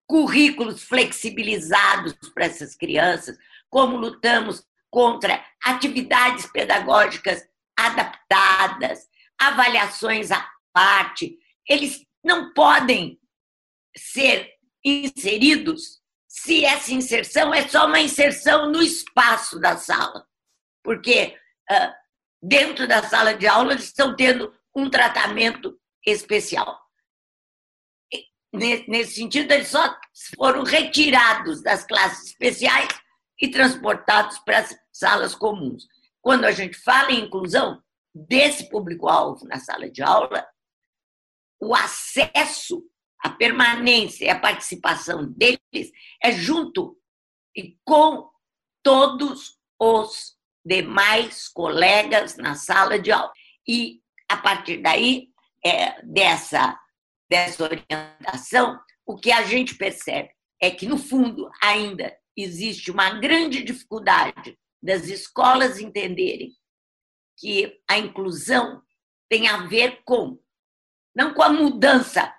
currículos 0.06 0.84
flexibilizados 0.84 2.14
para 2.34 2.46
essas 2.46 2.76
crianças, 2.76 3.38
como 3.70 3.98
lutamos 3.98 4.64
contra 4.90 5.46
atividades 5.64 6.46
pedagógicas 6.52 7.44
adaptadas, 7.78 9.08
avaliações 9.38 10.32
à 10.32 10.50
parte. 10.72 11.38
Eles 11.68 12.06
não 12.24 12.54
podem 12.54 13.20
ser 13.96 14.54
inseridos 14.84 16.02
se 16.28 16.64
essa 16.64 16.94
inserção 16.94 17.54
é 17.54 17.68
só 17.68 17.88
uma 17.88 18.00
inserção 18.00 18.72
no 18.72 18.82
espaço 18.82 19.60
da 19.60 19.76
sala. 19.76 20.26
Porque 20.88 21.38
uh, 21.70 21.94
dentro 22.42 22.88
da 22.88 23.04
sala 23.04 23.34
de 23.34 23.46
aula 23.46 23.74
eles 23.74 23.84
estão 23.84 24.16
tendo 24.16 24.58
um 24.74 24.90
tratamento 24.90 25.78
especial. 26.06 26.80
Nesse 28.54 29.16
sentido, 29.16 29.52
eles 29.52 29.68
só 29.68 29.94
foram 30.38 30.64
retirados 30.64 31.62
das 31.62 31.86
classes 31.86 32.30
especiais 32.30 32.88
e 33.38 33.50
transportados 33.52 34.40
para 34.40 34.60
as 34.60 34.80
salas 34.90 35.36
comuns. 35.36 35.86
Quando 36.22 36.46
a 36.46 36.54
gente 36.54 36.78
fala 36.78 37.12
em 37.12 37.26
inclusão 37.26 37.84
desse 38.16 38.70
público-alvo 38.70 39.46
na 39.46 39.60
sala 39.60 39.92
de 39.92 40.02
aula, 40.02 40.48
o 41.60 41.76
acesso, 41.76 42.82
a 43.20 43.30
permanência 43.30 44.24
e 44.24 44.30
a 44.30 44.40
participação 44.40 45.30
deles 45.34 45.92
é 46.24 46.32
junto 46.32 46.98
e 47.54 47.78
com 47.84 48.32
todos 48.82 49.60
os 49.78 50.37
demais 50.68 51.48
colegas 51.48 52.36
na 52.36 52.56
sala 52.56 53.00
de 53.00 53.12
aula. 53.12 53.32
E, 53.68 54.02
a 54.30 54.36
partir 54.36 54.82
daí, 54.82 55.30
é, 55.66 56.02
dessa, 56.04 56.78
dessa 57.30 57.64
orientação, 57.64 58.80
o 59.06 59.16
que 59.16 59.32
a 59.32 59.44
gente 59.44 59.76
percebe 59.76 60.30
é 60.62 60.70
que, 60.70 60.86
no 60.86 60.98
fundo, 60.98 61.50
ainda 61.62 62.16
existe 62.36 62.92
uma 62.92 63.10
grande 63.12 63.64
dificuldade 63.64 64.58
das 64.84 65.08
escolas 65.08 65.80
entenderem 65.80 66.52
que 67.40 67.80
a 67.90 67.98
inclusão 67.98 68.82
tem 69.30 69.48
a 69.48 69.66
ver 69.66 70.02
com, 70.04 70.38
não 71.16 71.34
com 71.34 71.44
a 71.44 71.50
mudança 71.50 72.34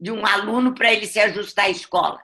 de 0.00 0.10
um 0.10 0.26
aluno 0.26 0.74
para 0.74 0.92
ele 0.92 1.06
se 1.06 1.20
ajustar 1.20 1.66
à 1.66 1.70
escola, 1.70 2.22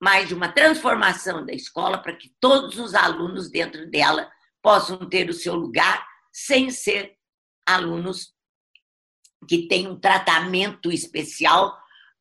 mas 0.00 0.28
de 0.28 0.34
uma 0.34 0.50
transformação 0.50 1.44
da 1.44 1.52
escola 1.52 1.98
para 1.98 2.16
que 2.16 2.32
todos 2.40 2.78
os 2.78 2.94
alunos 2.94 3.50
dentro 3.50 3.90
dela 3.90 4.30
possam 4.62 5.08
ter 5.08 5.28
o 5.28 5.34
seu 5.34 5.54
lugar 5.54 6.06
sem 6.32 6.70
ser 6.70 7.16
alunos 7.66 8.34
que 9.48 9.66
têm 9.66 9.88
um 9.88 9.98
tratamento 9.98 10.92
especial 10.92 11.76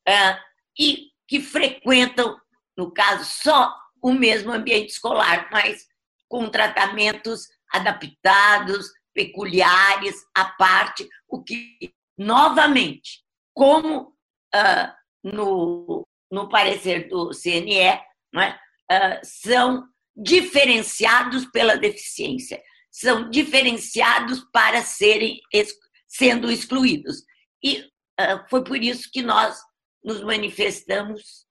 uh, 0.07 0.39
e 0.79 1.09
que 1.27 1.41
frequentam, 1.41 2.39
no 2.77 2.91
caso, 2.91 3.25
só 3.25 3.75
o 4.01 4.13
mesmo 4.13 4.51
ambiente 4.51 4.89
escolar, 4.89 5.49
mas 5.51 5.87
com 6.27 6.49
tratamentos 6.49 7.47
adaptados, 7.71 8.91
peculiares, 9.13 10.15
à 10.33 10.45
parte, 10.45 11.07
o 11.27 11.43
que, 11.43 11.93
novamente, 12.17 13.23
como 13.53 14.15
uh, 14.55 14.93
no, 15.23 16.07
no 16.31 16.49
parecer 16.49 17.09
do 17.09 17.31
CNE, 17.31 17.79
é? 17.79 18.05
Uh, 18.91 19.19
são 19.23 19.87
diferenciados 20.21 21.45
pela 21.45 21.77
deficiência, 21.77 22.61
são 22.91 23.29
diferenciados 23.29 24.43
para 24.51 24.81
serem 24.81 25.39
sendo 26.07 26.51
excluídos. 26.51 27.23
E 27.63 27.79
uh, 28.19 28.43
foi 28.49 28.63
por 28.63 28.77
isso 28.77 29.09
que 29.11 29.21
nós 29.21 29.57
nos 30.03 30.21
manifestamos 30.21 31.47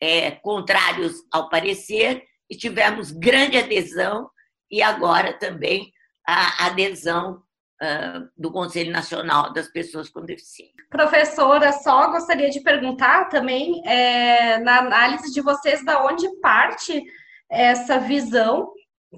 é, 0.00 0.30
contrários 0.30 1.16
ao 1.32 1.48
parecer 1.48 2.22
e 2.48 2.56
tivemos 2.56 3.10
grande 3.10 3.58
adesão 3.58 4.30
e 4.70 4.80
agora 4.82 5.32
também 5.32 5.92
a 6.26 6.66
adesão 6.66 7.42
uh, 7.82 8.28
do 8.36 8.50
Conselho 8.52 8.92
Nacional 8.92 9.52
das 9.52 9.68
Pessoas 9.68 10.08
com 10.08 10.24
Deficiência. 10.24 10.74
Professora, 10.90 11.72
só 11.72 12.10
gostaria 12.10 12.50
de 12.50 12.60
perguntar 12.60 13.28
também, 13.28 13.82
é, 13.86 14.58
na 14.58 14.78
análise 14.78 15.32
de 15.32 15.40
vocês, 15.40 15.84
da 15.84 16.04
onde 16.06 16.28
parte 16.40 17.04
essa 17.50 17.98
visão 17.98 18.70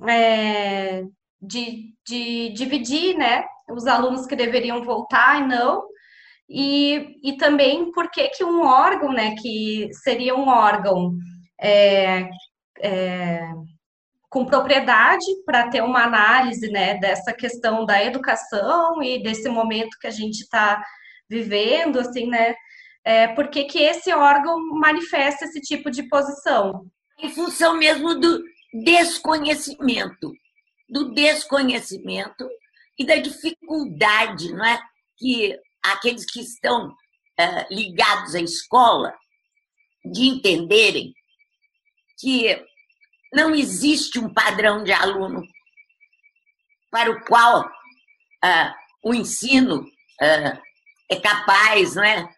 é, 0.08 1.02
de, 1.40 1.94
de 2.06 2.50
dividir 2.50 3.16
né, 3.16 3.44
os 3.70 3.86
alunos 3.86 4.26
que 4.26 4.36
deveriam 4.36 4.82
voltar 4.82 5.40
e 5.40 5.46
não, 5.46 5.84
e, 6.48 7.16
e 7.22 7.36
também 7.36 7.92
por 7.92 8.10
que, 8.10 8.30
um 8.42 8.62
órgão, 8.62 9.12
né, 9.12 9.34
que 9.40 9.88
seria 10.02 10.34
um 10.34 10.48
órgão 10.48 11.12
é, 11.60 12.28
é, 12.80 13.40
com 14.28 14.44
propriedade 14.44 15.26
para 15.44 15.68
ter 15.68 15.82
uma 15.82 16.04
análise 16.04 16.70
né, 16.70 16.94
dessa 16.98 17.32
questão 17.32 17.84
da 17.84 18.02
educação 18.04 19.02
e 19.02 19.22
desse 19.22 19.48
momento 19.48 19.98
que 20.00 20.06
a 20.06 20.10
gente 20.10 20.40
está 20.40 20.82
vivendo, 21.28 22.00
assim, 22.00 22.26
né? 22.26 22.54
É, 23.04 23.28
por 23.28 23.48
que 23.48 23.78
esse 23.78 24.12
órgão 24.12 24.58
manifesta 24.72 25.44
esse 25.44 25.60
tipo 25.60 25.90
de 25.90 26.02
posição? 26.08 26.84
Em 27.22 27.30
função 27.30 27.76
mesmo 27.76 28.14
do 28.18 28.42
desconhecimento, 28.72 30.32
do 30.88 31.12
desconhecimento 31.12 32.48
e 32.98 33.04
da 33.04 33.16
dificuldade, 33.16 34.52
não 34.52 34.64
é? 34.64 34.80
Que 35.18 35.58
aqueles 35.82 36.24
que 36.24 36.40
estão 36.40 36.94
é, 37.38 37.66
ligados 37.72 38.34
à 38.34 38.40
escola 38.40 39.14
de 40.04 40.28
entenderem 40.28 41.14
que 42.18 42.62
não 43.32 43.54
existe 43.54 44.18
um 44.18 44.32
padrão 44.32 44.82
de 44.82 44.92
aluno 44.92 45.42
para 46.90 47.10
o 47.10 47.24
qual 47.24 47.64
uh, 47.64 48.74
o 49.04 49.14
ensino 49.14 49.82
uh, 49.82 50.60
é 51.08 51.16
capaz 51.20 51.94
não 51.94 52.04
é, 52.04 52.28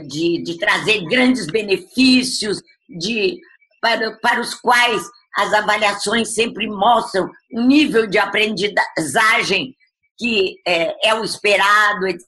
de, 0.00 0.42
de 0.42 0.58
trazer 0.58 1.04
grandes 1.06 1.46
benefícios, 1.46 2.62
de, 2.88 3.40
para, 3.82 4.16
para 4.18 4.40
os 4.40 4.54
quais 4.54 5.02
as 5.36 5.52
avaliações 5.52 6.34
sempre 6.34 6.68
mostram 6.68 7.28
um 7.52 7.66
nível 7.66 8.06
de 8.06 8.16
aprendizagem 8.16 9.74
que 10.16 10.56
é, 10.66 11.08
é 11.08 11.14
o 11.14 11.24
esperado, 11.24 12.06
etc. 12.06 12.22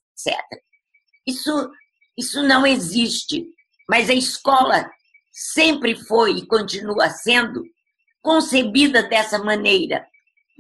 Isso, 1.25 1.71
isso 2.19 2.43
não 2.43 2.67
existe, 2.67 3.47
mas 3.89 4.11
a 4.11 4.15
escola 4.15 4.91
sempre 5.33 5.95
foi 5.95 6.39
e 6.39 6.47
continua 6.47 7.09
sendo 7.09 7.63
concebida 8.21 9.03
dessa 9.03 9.39
maneira, 9.39 10.07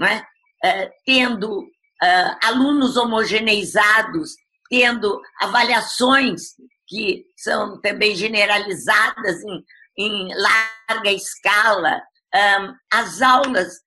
é? 0.00 0.24
É, 0.62 0.90
tendo 1.04 1.60
uh, 1.60 2.38
alunos 2.42 2.96
homogeneizados, 2.96 4.34
tendo 4.70 5.20
avaliações 5.40 6.54
que 6.86 7.24
são 7.36 7.80
também 7.80 8.14
generalizadas 8.14 9.42
em, 9.42 9.62
em 9.96 10.28
larga 10.34 11.12
escala, 11.12 12.02
as 12.92 13.22
aulas, 13.22 13.80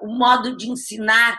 o 0.00 0.08
modo 0.08 0.56
de 0.56 0.70
ensinar 0.70 1.38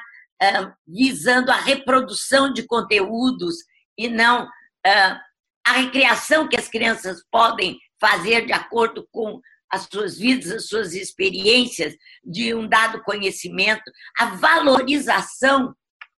visando 0.88 1.52
a 1.52 1.56
reprodução 1.56 2.52
de 2.52 2.64
conteúdos 2.64 3.56
e 3.98 4.10
não 4.10 4.48
a 4.86 5.72
recriação 5.74 6.48
que 6.48 6.58
as 6.58 6.68
crianças 6.68 7.24
podem 7.32 7.80
fazer 8.00 8.46
de 8.46 8.52
acordo 8.52 9.08
com 9.12 9.40
as 9.72 9.88
suas 9.92 10.18
vidas, 10.18 10.52
as 10.52 10.68
suas 10.68 10.94
experiências 10.94 11.96
de 12.24 12.54
um 12.54 12.68
dado 12.68 13.02
conhecimento, 13.04 13.84
a 14.20 14.26
valorização 14.36 15.74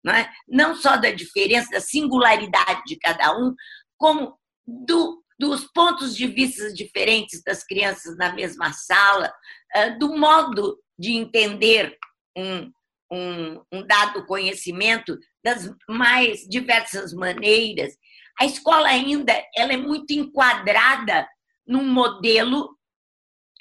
não, 0.04 0.12
é? 0.12 0.30
não 0.46 0.76
só 0.76 0.98
da 0.98 1.10
diferença, 1.10 1.70
da 1.70 1.80
singularidade 1.80 2.82
de 2.86 2.96
cada 2.98 3.34
um, 3.38 3.54
como 3.96 4.38
do, 4.66 5.23
dos 5.38 5.64
pontos 5.72 6.16
de 6.16 6.26
vista 6.26 6.72
diferentes 6.72 7.42
das 7.42 7.64
crianças 7.64 8.16
na 8.16 8.32
mesma 8.32 8.72
sala, 8.72 9.32
ah, 9.74 9.88
do 9.90 10.16
modo 10.16 10.78
de 10.98 11.12
entender 11.12 11.96
um, 12.36 12.72
um, 13.12 13.62
um 13.72 13.86
dado 13.86 14.26
conhecimento 14.26 15.18
das 15.42 15.70
mais 15.88 16.40
diversas 16.48 17.12
maneiras. 17.12 17.94
A 18.40 18.46
escola 18.46 18.88
ainda 18.88 19.32
ela 19.56 19.72
é 19.72 19.76
muito 19.76 20.12
enquadrada 20.12 21.28
num 21.66 21.84
modelo 21.84 22.76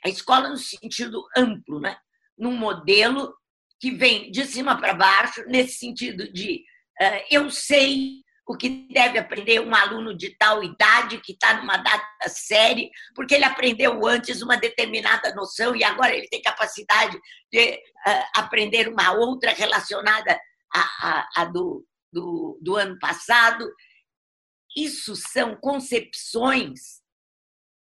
a 0.05 0.09
escola 0.09 0.49
no 0.49 0.57
sentido 0.57 1.23
amplo, 1.35 1.79
né? 1.79 1.95
num 2.37 2.55
modelo 2.55 3.33
que 3.79 3.91
vem 3.91 4.31
de 4.31 4.45
cima 4.45 4.77
para 4.77 4.93
baixo, 4.93 5.43
nesse 5.47 5.77
sentido 5.77 6.31
de 6.31 6.63
uh, 7.01 7.25
eu 7.29 7.49
sei 7.49 8.21
o 8.53 8.57
que 8.57 8.87
deve 8.91 9.17
aprender 9.17 9.59
um 9.59 9.73
aluno 9.73 10.15
de 10.15 10.29
tal 10.37 10.63
idade 10.63 11.19
que 11.21 11.33
está 11.33 11.59
numa 11.59 11.77
data 11.77 12.29
série, 12.29 12.91
porque 13.15 13.33
ele 13.33 13.45
aprendeu 13.45 14.05
antes 14.05 14.43
uma 14.43 14.55
determinada 14.55 15.33
noção 15.33 15.75
e 15.75 15.83
agora 15.83 16.15
ele 16.15 16.27
tem 16.27 16.39
capacidade 16.39 17.19
de 17.51 17.73
uh, 17.73 18.23
aprender 18.35 18.87
uma 18.87 19.11
outra 19.13 19.51
relacionada 19.53 20.39
à, 20.71 20.81
à, 20.81 21.29
à 21.37 21.45
do, 21.45 21.83
do, 22.11 22.59
do 22.61 22.75
ano 22.75 22.97
passado. 22.99 23.67
Isso 24.77 25.15
são 25.15 25.55
concepções 25.55 27.01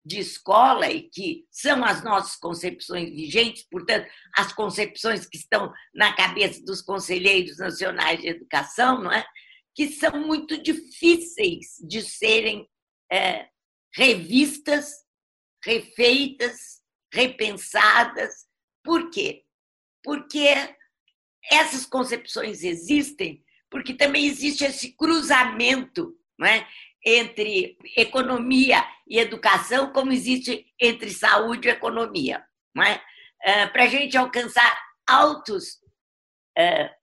de 0.05 0.21
escola 0.21 0.91
e 0.91 1.03
que 1.03 1.45
são 1.51 1.85
as 1.85 2.03
nossas 2.03 2.37
concepções 2.37 3.11
vigentes, 3.11 3.67
portanto, 3.71 4.09
as 4.37 4.53
concepções 4.55 5.27
que 5.27 5.37
estão 5.37 5.71
na 5.95 6.15
cabeça 6.15 6.65
dos 6.65 6.81
conselheiros 6.81 7.59
nacionais 7.59 8.21
de 8.21 8.29
educação, 8.29 9.03
não 9.03 9.13
é? 9.13 9.23
Que 9.75 9.89
são 9.89 10.13
muito 10.27 10.63
difíceis 10.63 11.77
de 11.81 12.03
serem 12.03 12.69
é, 13.11 13.49
revistas, 13.95 14.93
refeitas, 15.65 16.83
repensadas. 17.13 18.47
Por 18.83 19.11
quê? 19.11 19.45
Porque 20.03 20.49
essas 21.51 21.87
concepções 21.87 22.63
existem, 22.63 23.45
porque 23.71 23.95
também 23.95 24.27
existe 24.27 24.65
esse 24.65 24.93
cruzamento 24.93 26.17
é? 26.45 26.67
entre 27.05 27.77
economia 27.97 28.85
e 29.07 29.19
educação, 29.19 29.93
como 29.93 30.13
existe 30.13 30.73
entre 30.81 31.11
saúde 31.11 31.69
e 31.69 31.71
economia. 31.71 32.45
É? 32.79 33.01
é? 33.51 33.67
Para 33.69 33.85
a 33.85 33.89
gente 33.89 34.17
alcançar 34.17 34.79
altos 35.07 35.81
é, 36.57 36.95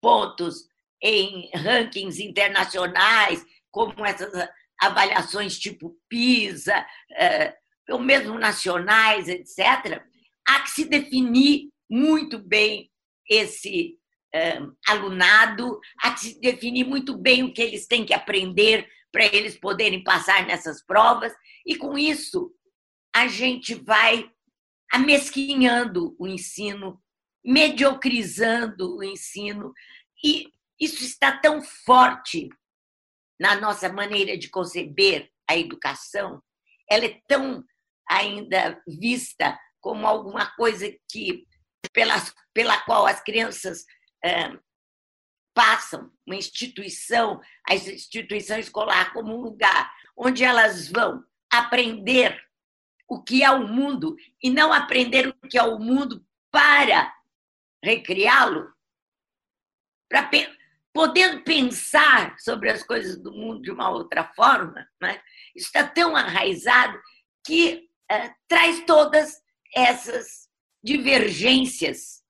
pontos 0.00 0.68
em 1.04 1.50
rankings 1.54 2.18
internacionais, 2.20 3.44
como 3.70 4.04
essas 4.06 4.32
avaliações 4.80 5.58
tipo 5.58 5.94
PISA, 6.08 6.84
é, 7.12 7.54
ou 7.90 7.98
mesmo 7.98 8.38
nacionais, 8.38 9.28
etc., 9.28 10.02
há 10.48 10.60
que 10.60 10.70
se 10.70 10.86
definir 10.86 11.68
muito 11.90 12.38
bem 12.38 12.90
esse 13.28 13.98
alunado, 14.88 15.78
há 16.02 16.10
que 16.12 16.20
se 16.20 16.40
definir 16.40 16.84
muito 16.84 17.16
bem 17.16 17.44
o 17.44 17.54
que 17.54 17.62
eles 17.62 17.86
têm 17.86 18.04
que 18.04 18.12
aprender 18.12 18.88
para 19.12 19.26
eles 19.26 19.56
poderem 19.56 20.02
passar 20.02 20.44
nessas 20.44 20.84
provas, 20.84 21.32
e 21.64 21.76
com 21.76 21.96
isso 21.96 22.52
a 23.14 23.28
gente 23.28 23.76
vai 23.76 24.28
amesquinhando 24.92 26.16
o 26.18 26.26
ensino, 26.26 27.00
mediocrizando 27.44 28.96
o 28.96 29.04
ensino, 29.04 29.72
e 30.24 30.48
isso 30.80 31.04
está 31.04 31.36
tão 31.38 31.62
forte 31.62 32.48
na 33.38 33.60
nossa 33.60 33.92
maneira 33.92 34.36
de 34.36 34.48
conceber 34.48 35.30
a 35.48 35.56
educação, 35.56 36.42
ela 36.88 37.04
é 37.04 37.20
tão 37.26 37.64
ainda 38.08 38.80
vista 38.86 39.58
como 39.80 40.06
alguma 40.06 40.46
coisa 40.54 40.86
que 41.10 41.46
pela, 41.92 42.14
pela 42.52 42.80
qual 42.82 43.06
as 43.06 43.22
crianças 43.22 43.84
é, 44.24 44.50
passam 45.54 46.10
uma 46.26 46.36
instituição, 46.36 47.40
a 47.68 47.74
instituição 47.74 48.58
escolar, 48.58 49.12
como 49.12 49.34
um 49.34 49.40
lugar 49.40 49.92
onde 50.16 50.44
elas 50.44 50.88
vão 50.88 51.24
aprender 51.52 52.42
o 53.08 53.22
que 53.22 53.44
é 53.44 53.50
o 53.50 53.68
mundo 53.68 54.16
e 54.42 54.50
não 54.50 54.72
aprender 54.72 55.28
o 55.28 55.48
que 55.48 55.58
é 55.58 55.62
o 55.62 55.78
mundo 55.78 56.26
para 56.50 57.14
recriá-lo, 57.82 58.72
para 60.08 60.28
podendo 60.94 61.42
pensar 61.42 62.38
sobre 62.38 62.70
as 62.70 62.84
coisas 62.84 63.20
do 63.20 63.32
mundo 63.32 63.60
de 63.60 63.70
uma 63.72 63.90
outra 63.90 64.32
forma, 64.36 64.88
né? 65.02 65.20
está 65.54 65.84
tão 65.84 66.16
arraizado 66.16 66.96
que 67.44 67.88
é, 68.08 68.32
traz 68.48 68.84
todas 68.86 69.34
essas 69.74 70.48
divergências 70.82 72.22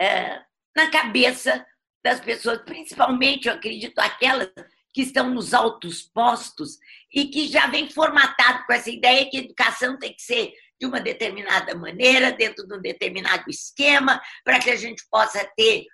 é, 0.00 0.42
na 0.76 0.90
cabeça 0.90 1.64
das 2.04 2.20
pessoas, 2.20 2.62
principalmente, 2.62 3.46
eu 3.46 3.54
acredito, 3.54 3.98
aquelas 4.00 4.50
que 4.92 5.02
estão 5.02 5.30
nos 5.30 5.54
altos 5.54 6.02
postos 6.02 6.78
e 7.12 7.26
que 7.26 7.46
já 7.46 7.68
vem 7.68 7.88
formatado 7.88 8.66
com 8.66 8.72
essa 8.72 8.90
ideia 8.90 9.28
que 9.30 9.36
a 9.36 9.40
educação 9.40 9.98
tem 9.98 10.12
que 10.12 10.22
ser 10.22 10.52
de 10.80 10.86
uma 10.86 11.00
determinada 11.00 11.74
maneira, 11.76 12.32
dentro 12.32 12.66
de 12.66 12.74
um 12.74 12.80
determinado 12.80 13.44
esquema, 13.48 14.20
para 14.44 14.58
que 14.58 14.70
a 14.70 14.76
gente 14.76 15.04
possa 15.08 15.44
ter, 15.56 15.86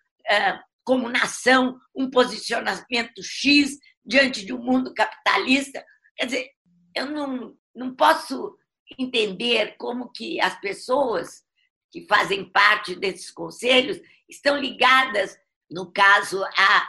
como 0.85 1.09
nação, 1.09 1.79
um 1.95 2.11
posicionamento 2.11 3.23
X 3.23 3.79
diante 4.05 4.45
de 4.45 4.53
um 4.53 4.62
mundo 4.62 4.95
capitalista. 4.95 5.85
Quer 6.16 6.27
dizer, 6.27 6.51
eu 6.95 7.07
não, 7.07 7.57
não 7.75 7.95
posso 7.95 8.57
entender 8.99 9.77
como 9.77 10.11
que 10.11 10.40
as 10.40 10.59
pessoas 10.61 11.43
que 11.90 12.07
fazem 12.07 12.51
parte 12.51 12.95
desses 12.95 13.31
conselhos 13.31 14.01
estão 14.29 14.57
ligadas 14.57 15.38
no 15.71 15.93
caso, 15.93 16.43
a 16.45 16.88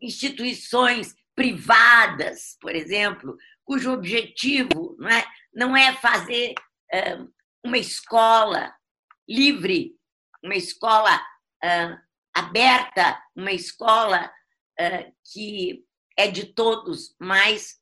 instituições 0.00 1.16
privadas, 1.34 2.56
por 2.60 2.74
exemplo, 2.76 3.36
cujo 3.64 3.92
objetivo 3.92 4.94
não 4.98 5.08
é, 5.08 5.24
não 5.52 5.76
é 5.76 5.92
fazer 5.94 6.54
uma 7.64 7.78
escola 7.78 8.72
livre, 9.28 9.96
uma 10.44 10.54
escola 10.54 11.20
aberta, 12.34 13.20
uma 13.36 13.52
escola 13.52 14.32
que 15.32 15.84
é 16.16 16.28
de 16.28 16.46
todos, 16.46 17.14
mas 17.20 17.76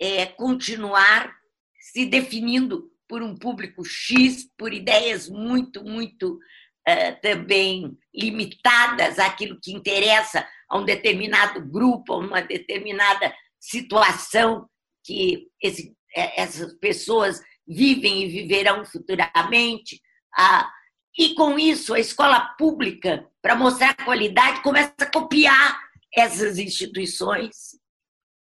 é 0.00 0.26
continuar 0.26 1.34
se 1.78 2.06
definindo 2.06 2.90
por 3.08 3.22
um 3.22 3.36
público 3.36 3.84
X, 3.84 4.48
por 4.56 4.72
ideias 4.72 5.28
muito, 5.28 5.84
muito 5.84 6.38
eh, 6.86 7.12
também 7.12 7.96
limitadas 8.14 9.18
àquilo 9.18 9.58
que 9.62 9.72
interessa 9.72 10.46
a 10.68 10.78
um 10.78 10.84
determinado 10.84 11.64
grupo, 11.64 12.14
a 12.14 12.18
uma 12.18 12.42
determinada 12.42 13.34
situação 13.60 14.68
que 15.04 15.48
esse, 15.62 15.94
eh, 16.14 16.42
essas 16.42 16.74
pessoas 16.78 17.40
vivem 17.66 18.22
e 18.22 18.28
viverão 18.28 18.84
futuramente. 18.84 20.00
Ah, 20.36 20.70
e 21.18 21.34
com 21.34 21.58
isso, 21.58 21.94
a 21.94 22.00
escola 22.00 22.40
pública, 22.58 23.26
para 23.44 23.56
mostrar 23.56 23.94
qualidade, 23.94 24.62
começa 24.62 24.94
a 25.00 25.10
copiar 25.10 25.78
essas 26.16 26.56
instituições. 26.56 27.78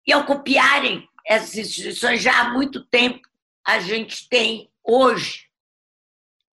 E 0.07 0.13
ao 0.13 0.25
copiarem 0.25 1.05
essas 1.27 1.57
instituições, 1.57 2.21
já 2.21 2.39
há 2.39 2.53
muito 2.53 2.81
tempo, 2.85 3.19
a 3.67 3.79
gente 3.79 4.29
tem 4.29 4.71
hoje 4.81 5.49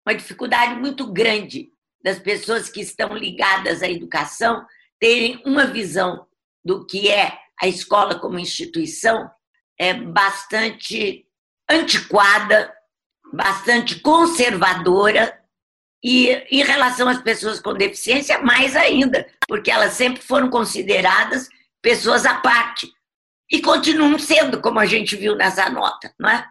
uma 0.04 0.16
dificuldade 0.16 0.74
muito 0.74 1.12
grande 1.12 1.70
das 2.02 2.18
pessoas 2.18 2.68
que 2.68 2.80
estão 2.80 3.16
ligadas 3.16 3.80
à 3.80 3.88
educação 3.88 4.66
terem 4.98 5.40
uma 5.46 5.64
visão 5.64 6.26
do 6.64 6.84
que 6.84 7.08
é 7.08 7.38
a 7.60 7.68
escola 7.68 8.18
como 8.18 8.40
instituição 8.40 9.30
é 9.78 9.94
bastante 9.94 11.28
antiquada, 11.70 12.74
bastante 13.32 14.00
conservadora 14.00 15.41
e 16.02 16.30
em 16.50 16.62
relação 16.64 17.08
às 17.08 17.22
pessoas 17.22 17.60
com 17.60 17.74
deficiência 17.74 18.40
mais 18.40 18.74
ainda, 18.74 19.26
porque 19.46 19.70
elas 19.70 19.92
sempre 19.92 20.20
foram 20.20 20.50
consideradas 20.50 21.48
pessoas 21.80 22.26
à 22.26 22.34
parte 22.34 22.92
e 23.50 23.60
continuam 23.60 24.18
sendo, 24.18 24.60
como 24.60 24.80
a 24.80 24.86
gente 24.86 25.14
viu 25.14 25.36
nessa 25.36 25.68
nota, 25.70 26.12
não 26.18 26.28
é? 26.28 26.48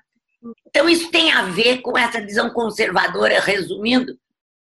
Então 0.68 0.88
isso 0.88 1.12
tem 1.12 1.32
a 1.32 1.44
ver 1.44 1.82
com 1.82 1.98
essa 1.98 2.22
visão 2.22 2.50
conservadora, 2.52 3.42
resumindo, 3.42 4.18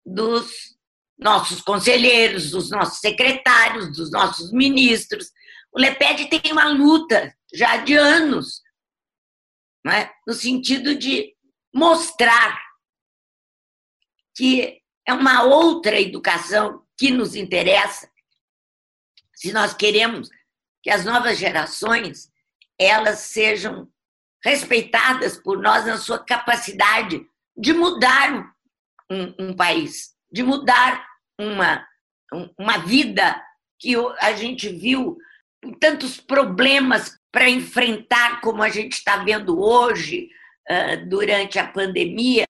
dos 0.05 0.75
nossos 1.17 1.61
conselheiros, 1.61 2.51
dos 2.51 2.69
nossos 2.69 2.99
secretários, 2.99 3.95
dos 3.95 4.11
nossos 4.11 4.51
ministros. 4.51 5.31
O 5.71 5.79
LEPED 5.79 6.29
tem 6.29 6.51
uma 6.51 6.69
luta 6.69 7.33
já 7.53 7.77
de 7.77 7.95
anos, 7.95 8.61
é? 9.87 10.09
no 10.27 10.33
sentido 10.33 10.95
de 10.95 11.33
mostrar 11.73 12.64
que 14.35 14.81
é 15.07 15.13
uma 15.13 15.43
outra 15.43 15.99
educação 15.99 16.83
que 16.97 17.11
nos 17.11 17.35
interessa, 17.35 18.09
se 19.33 19.51
nós 19.51 19.73
queremos 19.73 20.29
que 20.81 20.89
as 20.89 21.05
novas 21.05 21.37
gerações 21.37 22.31
elas 22.79 23.19
sejam 23.19 23.89
respeitadas 24.43 25.37
por 25.37 25.61
nós 25.61 25.85
na 25.85 25.97
sua 25.97 26.19
capacidade 26.19 27.25
de 27.57 27.73
mudar 27.73 28.53
um, 29.09 29.33
um 29.39 29.55
país 29.55 30.15
de 30.35 30.43
mudar 30.43 31.07
uma, 31.39 31.87
uma 32.59 32.77
vida 32.79 33.41
que 33.79 33.95
a 34.19 34.33
gente 34.33 34.67
viu 34.67 35.17
tantos 35.79 36.19
problemas 36.19 37.17
para 37.31 37.49
enfrentar, 37.49 38.41
como 38.41 38.61
a 38.61 38.67
gente 38.67 38.93
está 38.93 39.23
vendo 39.23 39.57
hoje, 39.57 40.29
durante 41.07 41.57
a 41.57 41.67
pandemia, 41.67 42.45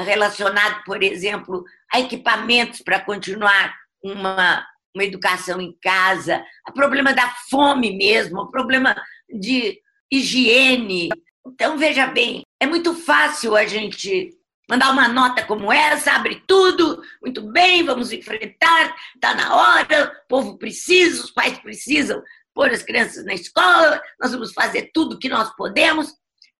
relacionado, 0.00 0.82
por 0.84 1.02
exemplo, 1.02 1.64
a 1.92 2.00
equipamentos 2.00 2.82
para 2.82 3.00
continuar 3.00 3.74
uma 4.02 4.66
uma 4.94 5.04
educação 5.04 5.60
em 5.60 5.76
casa, 5.80 6.44
o 6.68 6.72
problema 6.72 7.12
da 7.12 7.28
fome 7.48 7.96
mesmo, 7.96 8.40
o 8.40 8.50
problema 8.50 8.94
de 9.28 9.80
higiene. 10.10 11.08
Então, 11.46 11.78
veja 11.78 12.06
bem, 12.06 12.42
é 12.60 12.66
muito 12.66 12.94
fácil 12.94 13.56
a 13.56 13.64
gente 13.66 14.30
mandar 14.68 14.90
uma 14.92 15.08
nota 15.08 15.44
como 15.44 15.72
essa, 15.72 16.12
abre 16.12 16.42
tudo, 16.46 17.02
muito 17.20 17.50
bem, 17.50 17.84
vamos 17.84 18.12
enfrentar, 18.12 18.94
está 19.14 19.34
na 19.34 19.56
hora, 19.56 20.12
o 20.24 20.28
povo 20.28 20.58
precisa, 20.58 21.24
os 21.24 21.30
pais 21.30 21.58
precisam 21.58 22.22
pôr 22.54 22.70
as 22.70 22.82
crianças 22.82 23.24
na 23.24 23.34
escola, 23.34 24.00
nós 24.20 24.32
vamos 24.32 24.52
fazer 24.52 24.90
tudo 24.92 25.14
o 25.14 25.18
que 25.18 25.28
nós 25.28 25.54
podemos 25.56 26.14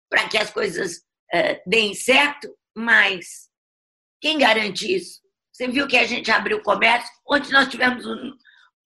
para 0.08 0.28
que 0.28 0.38
as 0.38 0.50
coisas 0.50 0.96
uh, 1.32 1.60
deem 1.66 1.94
certo, 1.94 2.48
mas 2.80 3.50
quem 4.20 4.38
garante 4.38 4.92
isso? 4.92 5.20
Você 5.52 5.68
viu 5.68 5.86
que 5.86 5.96
a 5.96 6.06
gente 6.06 6.30
abriu 6.30 6.58
o 6.58 6.62
comércio, 6.62 7.12
onde 7.26 7.52
nós 7.52 7.68
tivemos 7.68 8.04
o, 8.06 8.36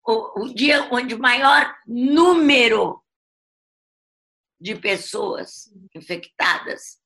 o, 0.07 0.43
o 0.43 0.55
dia 0.55 0.89
onde 0.93 1.15
o 1.15 1.21
maior 1.21 1.75
número 1.87 3.03
de 4.61 4.75
pessoas 4.75 5.73
infectadas 5.95 6.99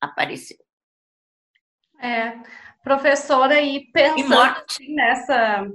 apareceu. 0.00 0.58
É, 2.00 2.32
professora, 2.82 3.60
e 3.60 3.90
pensando 3.92 4.64
e 4.80 4.94
nessa, 4.94 5.72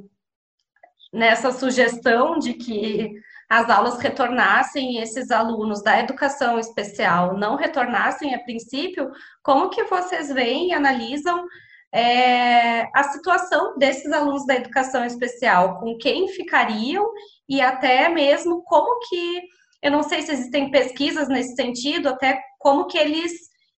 nessa 1.13 1.51
sugestão 1.51 2.37
de 2.37 2.53
que 2.53 3.13
as 3.49 3.69
aulas 3.69 3.99
retornassem 3.99 4.97
esses 4.97 5.31
alunos 5.31 5.81
da 5.81 5.99
educação 5.99 6.59
especial 6.59 7.37
não 7.37 7.55
retornassem 7.55 8.35
a 8.35 8.39
princípio, 8.39 9.09
como 9.41 9.69
que 9.69 9.83
vocês 9.85 10.27
veem 10.27 10.69
e 10.69 10.73
analisam 10.73 11.45
é, 11.93 12.81
a 12.93 13.03
situação 13.03 13.77
desses 13.77 14.11
alunos 14.11 14.45
da 14.45 14.55
educação 14.55 15.05
especial, 15.05 15.79
com 15.79 15.97
quem 15.97 16.27
ficariam? 16.27 17.09
E 17.47 17.61
até 17.61 18.09
mesmo 18.09 18.61
como 18.63 18.99
que, 19.07 19.41
eu 19.81 19.91
não 19.91 20.03
sei 20.03 20.21
se 20.21 20.33
existem 20.33 20.69
pesquisas 20.69 21.29
nesse 21.29 21.55
sentido, 21.55 22.09
até 22.09 22.41
como 22.59 22.87
que 22.87 22.97
eles 22.97 23.31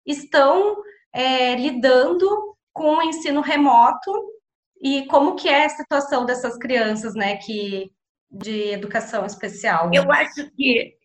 estão 0.06 0.78
é, 1.14 1.56
lidando 1.56 2.28
com 2.74 2.98
o 2.98 3.04
ensino 3.04 3.42
remoto 3.42 4.12
e 4.82 5.06
como 5.08 5.36
que 5.36 5.48
é 5.48 5.66
a 5.66 5.70
situação 5.70 6.26
dessas 6.26 6.58
crianças, 6.58 7.14
né, 7.14 7.38
que 7.38 7.92
de 8.30 8.72
educação 8.72 9.26
especial. 9.26 9.90
Eu 9.94 10.12
acho 10.12 10.50
que 10.52 10.98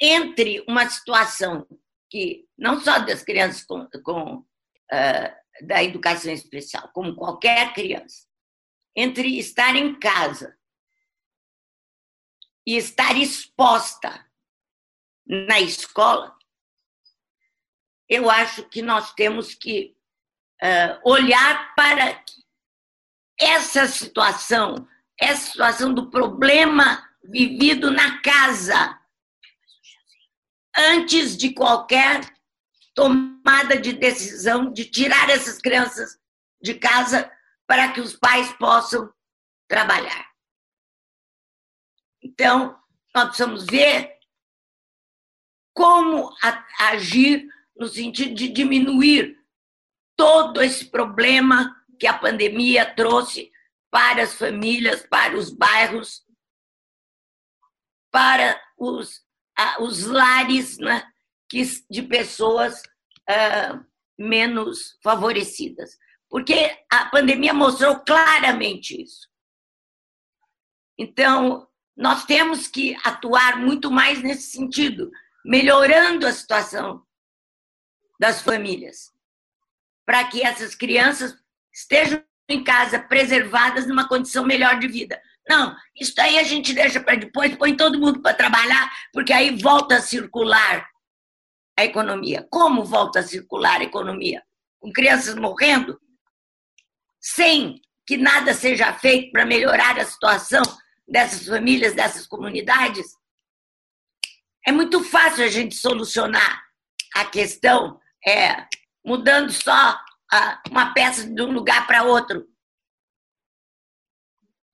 entre 0.00 0.64
uma 0.68 0.88
situação 0.88 1.66
que 2.10 2.46
não 2.56 2.80
só 2.80 2.98
das 2.98 3.22
crianças 3.22 3.64
com, 3.64 3.88
com 4.04 4.36
uh, 4.38 5.66
da 5.66 5.82
educação 5.82 6.32
especial, 6.32 6.90
como 6.92 7.16
qualquer 7.16 7.72
criança, 7.72 8.26
entre 8.94 9.38
estar 9.38 9.74
em 9.74 9.98
casa 9.98 10.56
e 12.66 12.76
estar 12.76 13.16
exposta 13.16 14.24
na 15.26 15.60
escola, 15.60 16.36
eu 18.08 18.30
acho 18.30 18.68
que 18.68 18.82
nós 18.82 19.12
temos 19.14 19.54
que 19.54 19.96
uh, 20.62 21.10
olhar 21.10 21.74
para 21.74 22.22
essa 23.40 23.86
situação, 23.86 24.86
essa 25.20 25.50
situação 25.50 25.92
do 25.92 26.10
problema 26.10 27.08
vivido 27.22 27.90
na 27.90 28.20
casa, 28.20 28.98
antes 30.76 31.36
de 31.36 31.52
qualquer 31.52 32.20
tomada 32.94 33.78
de 33.80 33.92
decisão 33.92 34.72
de 34.72 34.84
tirar 34.84 35.30
essas 35.30 35.58
crianças 35.58 36.18
de 36.60 36.74
casa 36.74 37.30
para 37.66 37.92
que 37.92 38.00
os 38.00 38.14
pais 38.14 38.52
possam 38.54 39.12
trabalhar. 39.68 40.30
Então, 42.22 42.78
nós 43.14 43.24
precisamos 43.26 43.66
ver 43.66 44.18
como 45.72 46.32
agir 46.78 47.48
no 47.76 47.88
sentido 47.88 48.34
de 48.34 48.48
diminuir 48.48 49.36
todo 50.16 50.62
esse 50.62 50.86
problema 50.86 51.84
que 51.98 52.06
a 52.06 52.16
pandemia 52.16 52.94
trouxe 52.94 53.52
para 53.94 54.24
as 54.24 54.34
famílias, 54.34 55.06
para 55.06 55.36
os 55.36 55.50
bairros, 55.50 56.26
para 58.10 58.60
os, 58.76 59.24
os 59.78 60.06
lares 60.06 60.78
né, 60.78 61.08
de 61.88 62.02
pessoas 62.02 62.82
uh, 63.30 63.86
menos 64.18 64.98
favorecidas. 65.00 65.96
Porque 66.28 66.76
a 66.90 67.04
pandemia 67.04 67.54
mostrou 67.54 68.00
claramente 68.00 69.00
isso. 69.00 69.30
Então, 70.98 71.70
nós 71.96 72.24
temos 72.24 72.66
que 72.66 72.96
atuar 73.04 73.60
muito 73.60 73.92
mais 73.92 74.20
nesse 74.24 74.50
sentido, 74.50 75.08
melhorando 75.44 76.26
a 76.26 76.32
situação 76.32 77.06
das 78.18 78.42
famílias, 78.42 79.14
para 80.04 80.24
que 80.24 80.42
essas 80.42 80.74
crianças 80.74 81.32
estejam 81.72 82.24
em 82.48 82.62
casa 82.62 82.98
preservadas 82.98 83.86
numa 83.86 84.08
condição 84.08 84.44
melhor 84.44 84.78
de 84.78 84.88
vida. 84.88 85.20
Não, 85.48 85.76
isso 85.94 86.14
aí 86.18 86.38
a 86.38 86.42
gente 86.42 86.72
deixa 86.72 87.00
para 87.00 87.16
depois, 87.16 87.54
põe 87.56 87.76
todo 87.76 87.98
mundo 87.98 88.20
para 88.20 88.34
trabalhar, 88.34 88.90
porque 89.12 89.32
aí 89.32 89.56
volta 89.56 89.96
a 89.96 90.02
circular 90.02 90.88
a 91.78 91.84
economia. 91.84 92.46
Como 92.50 92.84
volta 92.84 93.20
a 93.20 93.22
circular 93.22 93.80
a 93.80 93.84
economia? 93.84 94.42
Com 94.80 94.92
crianças 94.92 95.34
morrendo, 95.34 96.00
sem 97.20 97.80
que 98.06 98.16
nada 98.16 98.54
seja 98.54 98.92
feito 98.92 99.32
para 99.32 99.46
melhorar 99.46 99.98
a 99.98 100.04
situação 100.04 100.62
dessas 101.06 101.46
famílias, 101.46 101.94
dessas 101.94 102.26
comunidades? 102.26 103.06
É 104.66 104.72
muito 104.72 105.02
fácil 105.04 105.44
a 105.44 105.48
gente 105.48 105.74
solucionar 105.74 106.64
a 107.14 107.24
questão 107.26 108.00
é, 108.26 108.66
mudando 109.04 109.52
só 109.52 109.98
uma 110.70 110.92
peça 110.92 111.26
de 111.26 111.42
um 111.42 111.52
lugar 111.52 111.86
para 111.86 112.02
outro. 112.02 112.46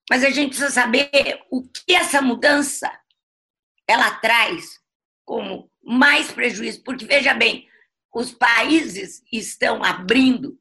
Mas 0.09 0.25
a 0.25 0.31
gente 0.31 0.49
precisa 0.49 0.71
saber 0.71 1.41
o 1.51 1.63
que 1.63 1.95
essa 1.95 2.21
mudança 2.21 2.91
ela 3.87 4.11
traz 4.17 4.81
como 5.25 5.71
mais 5.83 6.33
prejuízo, 6.33 6.83
porque 6.83 7.05
veja 7.05 7.35
bem, 7.35 7.69
os 8.13 8.33
países 8.33 9.23
estão 9.33 9.85
abrindo, 9.85 10.59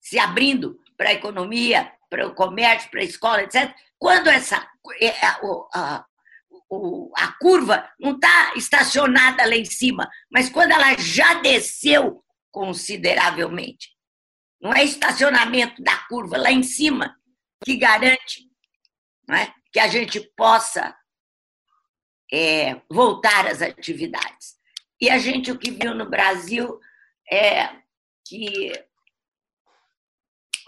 se 0.00 0.18
abrindo 0.18 0.78
para 0.96 1.10
a 1.10 1.14
economia, 1.14 1.92
para 2.10 2.26
o 2.26 2.34
comércio, 2.34 2.90
para 2.90 3.00
a 3.00 3.04
escola, 3.04 3.42
etc. 3.42 3.74
Quando 3.98 4.28
essa 4.28 4.68
é, 5.00 5.26
a, 5.26 5.40
a, 5.74 6.06
a 7.16 7.32
curva 7.40 7.90
não 7.98 8.12
está 8.12 8.52
estacionada 8.56 9.44
lá 9.46 9.54
em 9.54 9.64
cima, 9.64 10.08
mas 10.30 10.48
quando 10.48 10.72
ela 10.72 10.96
já 10.98 11.34
desceu 11.40 12.23
consideravelmente. 12.54 13.90
Não 14.60 14.72
é 14.72 14.84
estacionamento 14.84 15.82
da 15.82 15.98
curva 16.06 16.38
lá 16.38 16.52
em 16.52 16.62
cima 16.62 17.20
que 17.64 17.76
garante 17.76 18.48
é, 19.28 19.52
que 19.72 19.80
a 19.80 19.88
gente 19.88 20.20
possa 20.36 20.96
é, 22.32 22.80
voltar 22.88 23.48
às 23.48 23.60
atividades. 23.60 24.56
E 25.00 25.10
a 25.10 25.18
gente 25.18 25.50
o 25.50 25.58
que 25.58 25.72
viu 25.72 25.96
no 25.96 26.08
Brasil 26.08 26.78
é 27.28 27.82
que 28.24 28.72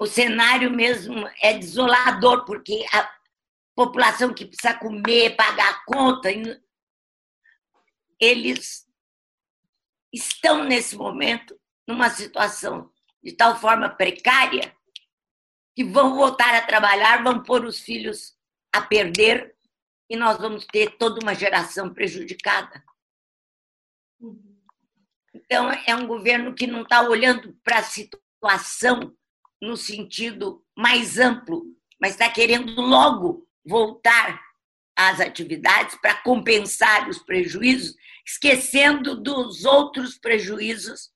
o 0.00 0.06
cenário 0.06 0.72
mesmo 0.72 1.24
é 1.40 1.56
desolador, 1.56 2.44
porque 2.44 2.84
a 2.92 3.08
população 3.76 4.34
que 4.34 4.44
precisa 4.44 4.74
comer, 4.74 5.36
pagar 5.36 5.70
a 5.70 5.84
conta, 5.84 6.28
eles 8.18 8.86
estão 10.12 10.64
nesse 10.64 10.96
momento 10.96 11.56
numa 11.86 12.10
situação 12.10 12.90
de 13.22 13.32
tal 13.32 13.58
forma 13.58 13.88
precária 13.88 14.74
que 15.74 15.84
vão 15.84 16.14
voltar 16.14 16.54
a 16.54 16.66
trabalhar, 16.66 17.22
vão 17.22 17.42
pôr 17.42 17.64
os 17.64 17.80
filhos 17.80 18.34
a 18.72 18.80
perder 18.80 19.54
e 20.08 20.16
nós 20.16 20.38
vamos 20.38 20.64
ter 20.66 20.96
toda 20.96 21.20
uma 21.22 21.34
geração 21.34 21.92
prejudicada. 21.92 22.82
Então, 25.34 25.70
é 25.86 25.94
um 25.94 26.06
governo 26.06 26.54
que 26.54 26.66
não 26.66 26.82
está 26.82 27.02
olhando 27.02 27.52
para 27.62 27.78
a 27.78 27.82
situação 27.82 29.14
no 29.60 29.76
sentido 29.76 30.64
mais 30.76 31.18
amplo, 31.18 31.64
mas 32.00 32.12
está 32.12 32.30
querendo 32.30 32.80
logo 32.80 33.46
voltar 33.64 34.40
às 34.96 35.20
atividades 35.20 35.94
para 35.96 36.22
compensar 36.22 37.08
os 37.08 37.18
prejuízos, 37.18 37.96
esquecendo 38.24 39.20
dos 39.20 39.64
outros 39.64 40.16
prejuízos 40.16 41.10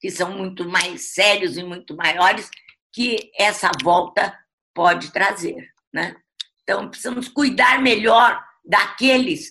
que 0.00 0.10
são 0.10 0.36
muito 0.36 0.68
mais 0.68 1.12
sérios 1.12 1.56
e 1.56 1.62
muito 1.62 1.96
maiores 1.96 2.50
que 2.92 3.30
essa 3.36 3.70
volta 3.82 4.36
pode 4.74 5.12
trazer, 5.12 5.72
né? 5.92 6.16
Então 6.62 6.88
precisamos 6.88 7.28
cuidar 7.28 7.80
melhor 7.80 8.42
daqueles 8.64 9.50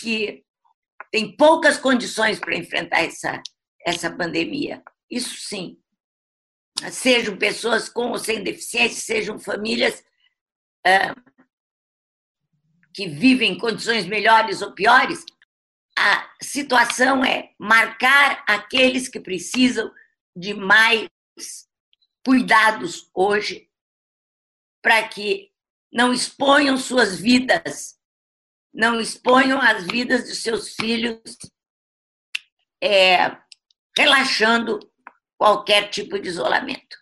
que 0.00 0.44
têm 1.10 1.36
poucas 1.36 1.76
condições 1.76 2.38
para 2.38 2.56
enfrentar 2.56 3.02
essa 3.02 3.42
essa 3.84 4.10
pandemia. 4.10 4.82
Isso 5.10 5.36
sim. 5.36 5.78
sejam 6.90 7.36
pessoas 7.36 7.88
com 7.88 8.10
ou 8.10 8.18
sem 8.18 8.42
deficiência, 8.42 9.00
sejam 9.00 9.38
famílias 9.38 10.02
é, 10.86 11.14
que 12.94 13.08
vivem 13.08 13.52
em 13.52 13.58
condições 13.58 14.06
melhores 14.06 14.62
ou 14.62 14.72
piores, 14.72 15.24
a 16.02 16.28
situação 16.42 17.24
é 17.24 17.54
marcar 17.56 18.44
aqueles 18.48 19.06
que 19.06 19.20
precisam 19.20 19.88
de 20.34 20.52
mais 20.52 21.08
cuidados 22.26 23.08
hoje, 23.14 23.68
para 24.82 25.06
que 25.06 25.52
não 25.92 26.12
exponham 26.12 26.76
suas 26.76 27.20
vidas, 27.20 27.96
não 28.74 29.00
exponham 29.00 29.60
as 29.60 29.86
vidas 29.86 30.24
de 30.24 30.34
seus 30.34 30.74
filhos, 30.74 31.20
é, 32.82 33.36
relaxando 33.96 34.80
qualquer 35.38 35.88
tipo 35.88 36.18
de 36.18 36.28
isolamento. 36.28 36.96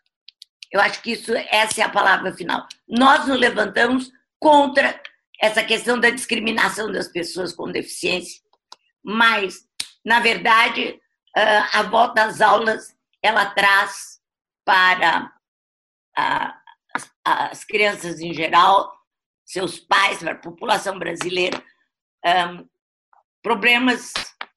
Eu 0.71 0.79
acho 0.79 1.01
que 1.01 1.13
isso, 1.13 1.33
essa 1.35 1.81
é 1.81 1.85
a 1.85 1.89
palavra 1.89 2.35
final. 2.35 2.67
Nós 2.87 3.27
nos 3.27 3.41
levantamos 3.41 4.13
contra 4.39 5.03
essa 5.41 5.65
questão 5.65 5.99
da 5.99 6.11
discriminação 6.11 6.93
das 6.93 7.09
pessoas 7.09 7.55
com 7.55 7.73
deficiência, 7.73 8.43
mas, 9.05 9.67
na 10.05 10.21
verdade, 10.21 11.01
a 11.73 11.83
volta 11.83 12.25
às 12.25 12.41
aulas 12.41 12.95
ela 13.23 13.47
traz 13.47 14.21
para 14.65 15.33
as 17.25 17.65
crianças 17.65 18.21
em 18.21 18.33
geral, 18.33 18.93
seus 19.45 19.79
pais, 19.79 20.19
para 20.19 20.33
a 20.33 20.39
população 20.39 20.99
brasileira, 20.99 21.63
problemas, 23.43 24.13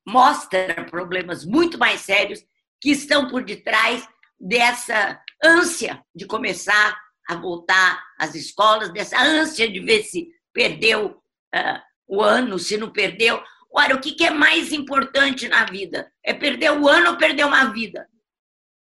mostra 0.08 0.86
problemas 0.86 1.46
muito 1.46 1.78
mais 1.78 2.02
sérios 2.02 2.44
que 2.82 2.92
estão 2.92 3.30
por 3.30 3.44
detrás 3.44 4.08
dessa 4.40 5.22
ânsia 5.44 6.04
de 6.14 6.26
começar 6.26 6.98
a 7.28 7.36
voltar 7.36 8.04
às 8.20 8.36
escolas, 8.36 8.92
dessa 8.92 9.18
ânsia 9.22 9.72
de 9.72 9.80
ver 9.80 10.04
se 10.04 10.28
perdeu 10.52 11.22
uh, 11.56 11.80
o 12.08 12.22
ano, 12.22 12.60
se 12.60 12.78
não 12.78 12.92
perdeu. 12.92 13.42
Olha, 13.76 13.96
o 13.96 14.00
que 14.00 14.24
é 14.24 14.30
mais 14.30 14.72
importante 14.72 15.48
na 15.48 15.66
vida? 15.66 16.14
É 16.24 16.34
perder 16.34 16.72
o 16.72 16.88
ano 16.88 17.12
ou 17.12 17.18
perder 17.18 17.46
uma 17.46 17.66
vida? 17.72 18.08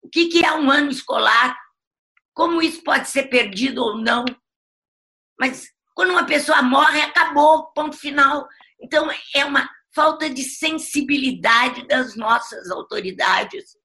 O 0.00 0.08
que 0.08 0.44
é 0.44 0.52
um 0.52 0.70
ano 0.70 0.90
escolar? 0.90 1.58
Como 2.32 2.62
isso 2.62 2.82
pode 2.84 3.08
ser 3.08 3.24
perdido 3.24 3.82
ou 3.82 3.98
não? 3.98 4.24
Mas 5.38 5.68
quando 5.94 6.10
uma 6.10 6.24
pessoa 6.24 6.62
morre, 6.62 7.00
acabou, 7.00 7.72
ponto 7.72 7.96
final. 7.96 8.46
Então, 8.80 9.08
é 9.34 9.44
uma 9.44 9.68
falta 9.92 10.30
de 10.30 10.44
sensibilidade 10.44 11.84
das 11.88 12.14
nossas 12.14 12.70
autoridades. 12.70 13.76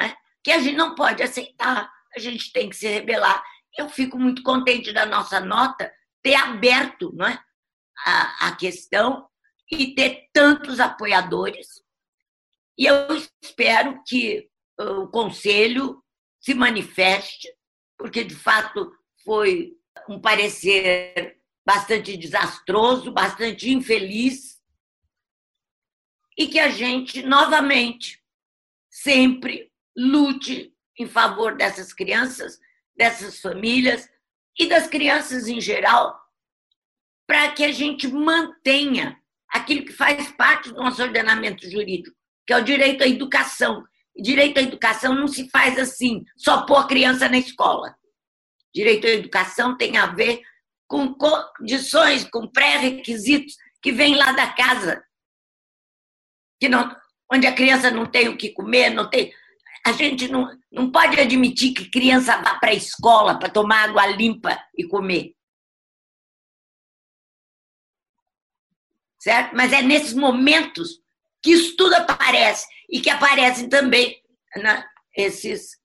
É? 0.00 0.16
Que 0.42 0.50
a 0.50 0.58
gente 0.58 0.76
não 0.76 0.96
pode 0.96 1.22
aceitar, 1.22 1.88
a 2.14 2.18
gente 2.18 2.52
tem 2.52 2.68
que 2.68 2.76
se 2.76 2.88
rebelar. 2.88 3.40
Eu 3.76 3.88
fico 3.88 4.18
muito 4.18 4.42
contente 4.42 4.92
da 4.92 5.06
nossa 5.06 5.38
nota 5.40 5.92
ter 6.22 6.34
aberto 6.34 7.12
não 7.14 7.26
é? 7.26 7.40
A, 8.04 8.48
a 8.48 8.56
questão 8.56 9.28
e 9.70 9.94
ter 9.94 10.28
tantos 10.32 10.80
apoiadores. 10.80 11.82
E 12.76 12.86
eu 12.86 13.08
espero 13.42 14.02
que 14.06 14.48
o 14.78 15.08
Conselho 15.08 16.02
se 16.40 16.54
manifeste, 16.54 17.48
porque, 17.98 18.22
de 18.22 18.34
fato, 18.34 18.90
foi 19.24 19.76
um 20.08 20.20
parecer 20.20 21.38
bastante 21.66 22.16
desastroso, 22.16 23.12
bastante 23.12 23.68
infeliz, 23.70 24.58
e 26.38 26.46
que 26.46 26.58
a 26.60 26.70
gente, 26.70 27.22
novamente, 27.22 28.22
sempre 28.88 29.70
lute 29.96 30.72
em 30.96 31.06
favor 31.06 31.56
dessas 31.56 31.92
crianças, 31.92 32.58
dessas 32.96 33.40
famílias 33.40 34.08
e 34.58 34.66
das 34.68 34.86
crianças 34.86 35.48
em 35.48 35.60
geral, 35.60 36.18
para 37.28 37.52
que 37.52 37.62
a 37.62 37.70
gente 37.70 38.08
mantenha 38.08 39.20
aquilo 39.50 39.84
que 39.84 39.92
faz 39.92 40.32
parte 40.32 40.70
do 40.70 40.76
nosso 40.76 41.02
ordenamento 41.02 41.70
jurídico, 41.70 42.16
que 42.46 42.54
é 42.54 42.56
o 42.56 42.64
direito 42.64 43.04
à 43.04 43.06
educação. 43.06 43.84
direito 44.16 44.58
à 44.58 44.62
educação 44.62 45.14
não 45.14 45.28
se 45.28 45.48
faz 45.50 45.78
assim, 45.78 46.24
só 46.38 46.64
pôr 46.64 46.78
a 46.78 46.86
criança 46.86 47.28
na 47.28 47.36
escola. 47.36 47.94
Direito 48.74 49.06
à 49.06 49.10
educação 49.10 49.76
tem 49.76 49.98
a 49.98 50.06
ver 50.06 50.40
com 50.86 51.14
condições, 51.14 52.24
com 52.24 52.48
pré-requisitos 52.48 53.54
que 53.82 53.92
vêm 53.92 54.16
lá 54.16 54.32
da 54.32 54.50
casa, 54.54 55.04
que 56.58 56.68
não, 56.68 56.96
onde 57.30 57.46
a 57.46 57.54
criança 57.54 57.90
não 57.90 58.06
tem 58.06 58.28
o 58.28 58.38
que 58.38 58.54
comer, 58.54 58.88
não 58.90 59.08
tem 59.08 59.32
a 59.86 59.92
gente 59.92 60.28
não, 60.28 60.48
não 60.72 60.90
pode 60.90 61.18
admitir 61.20 61.72
que 61.72 61.90
criança 61.90 62.36
vá 62.38 62.58
para 62.58 62.70
a 62.70 62.74
escola 62.74 63.38
para 63.38 63.48
tomar 63.48 63.88
água 63.88 64.06
limpa 64.06 64.58
e 64.76 64.86
comer. 64.86 65.34
Certo? 69.18 69.54
Mas 69.54 69.72
é 69.72 69.82
nesses 69.82 70.14
momentos 70.14 71.00
que 71.42 71.50
isso 71.50 71.76
tudo 71.76 71.94
aparece 71.94 72.66
e 72.88 73.00
que 73.00 73.10
aparecem 73.10 73.68
também 73.68 74.16
né, 74.56 74.84
esses, 75.16 75.76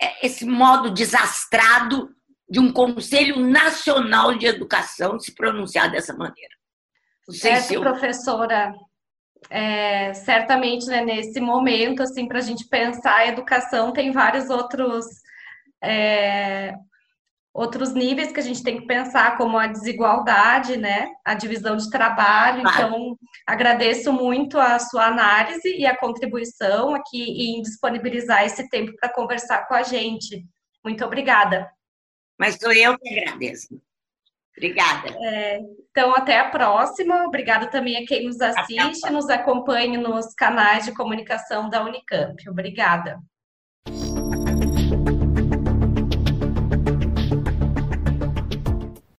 é, 0.00 0.26
esse 0.26 0.44
modo 0.44 0.90
desastrado 0.90 2.14
de 2.48 2.58
um 2.58 2.72
Conselho 2.72 3.40
Nacional 3.40 4.36
de 4.36 4.46
Educação 4.46 5.18
se 5.18 5.34
pronunciar 5.34 5.90
dessa 5.90 6.14
maneira. 6.14 6.54
Não 7.26 7.34
certo, 7.34 7.66
se 7.66 7.74
eu... 7.74 7.80
professora 7.82 8.72
é, 9.50 10.14
certamente 10.14 10.86
né, 10.86 11.04
nesse 11.04 11.40
momento, 11.40 12.02
assim, 12.02 12.26
para 12.26 12.38
a 12.38 12.42
gente 12.42 12.66
pensar 12.68 13.16
a 13.16 13.26
educação, 13.26 13.92
tem 13.92 14.12
vários 14.12 14.48
outros 14.48 15.04
é, 15.82 16.74
outros 17.58 17.92
níveis 17.92 18.30
que 18.30 18.38
a 18.38 18.42
gente 18.42 18.62
tem 18.62 18.80
que 18.80 18.86
pensar, 18.86 19.36
como 19.36 19.58
a 19.58 19.66
desigualdade, 19.66 20.76
né, 20.76 21.08
a 21.24 21.34
divisão 21.34 21.76
de 21.76 21.90
trabalho. 21.90 22.60
Então, 22.60 23.18
agradeço 23.44 24.12
muito 24.12 24.60
a 24.60 24.78
sua 24.78 25.06
análise 25.06 25.68
e 25.76 25.84
a 25.84 25.96
contribuição 25.96 26.94
aqui 26.94 27.20
em 27.20 27.60
disponibilizar 27.60 28.44
esse 28.44 28.68
tempo 28.70 28.94
para 29.00 29.12
conversar 29.12 29.66
com 29.66 29.74
a 29.74 29.82
gente. 29.82 30.46
Muito 30.84 31.04
obrigada. 31.04 31.68
Mas 32.38 32.54
sou 32.54 32.72
eu 32.72 32.96
que 32.96 33.18
agradeço. 33.18 33.80
Obrigada. 34.56 35.08
É, 35.20 35.60
então, 35.90 36.14
até 36.14 36.38
a 36.38 36.50
próxima. 36.50 37.24
Obrigada 37.24 37.66
também 37.66 37.96
a 37.96 38.06
quem 38.06 38.26
nos 38.26 38.40
assiste, 38.40 39.10
nos 39.10 39.28
acompanhe 39.28 39.96
nos 39.96 40.32
canais 40.34 40.84
de 40.84 40.94
comunicação 40.94 41.68
da 41.68 41.84
Unicamp. 41.84 42.48
Obrigada. 42.48 43.18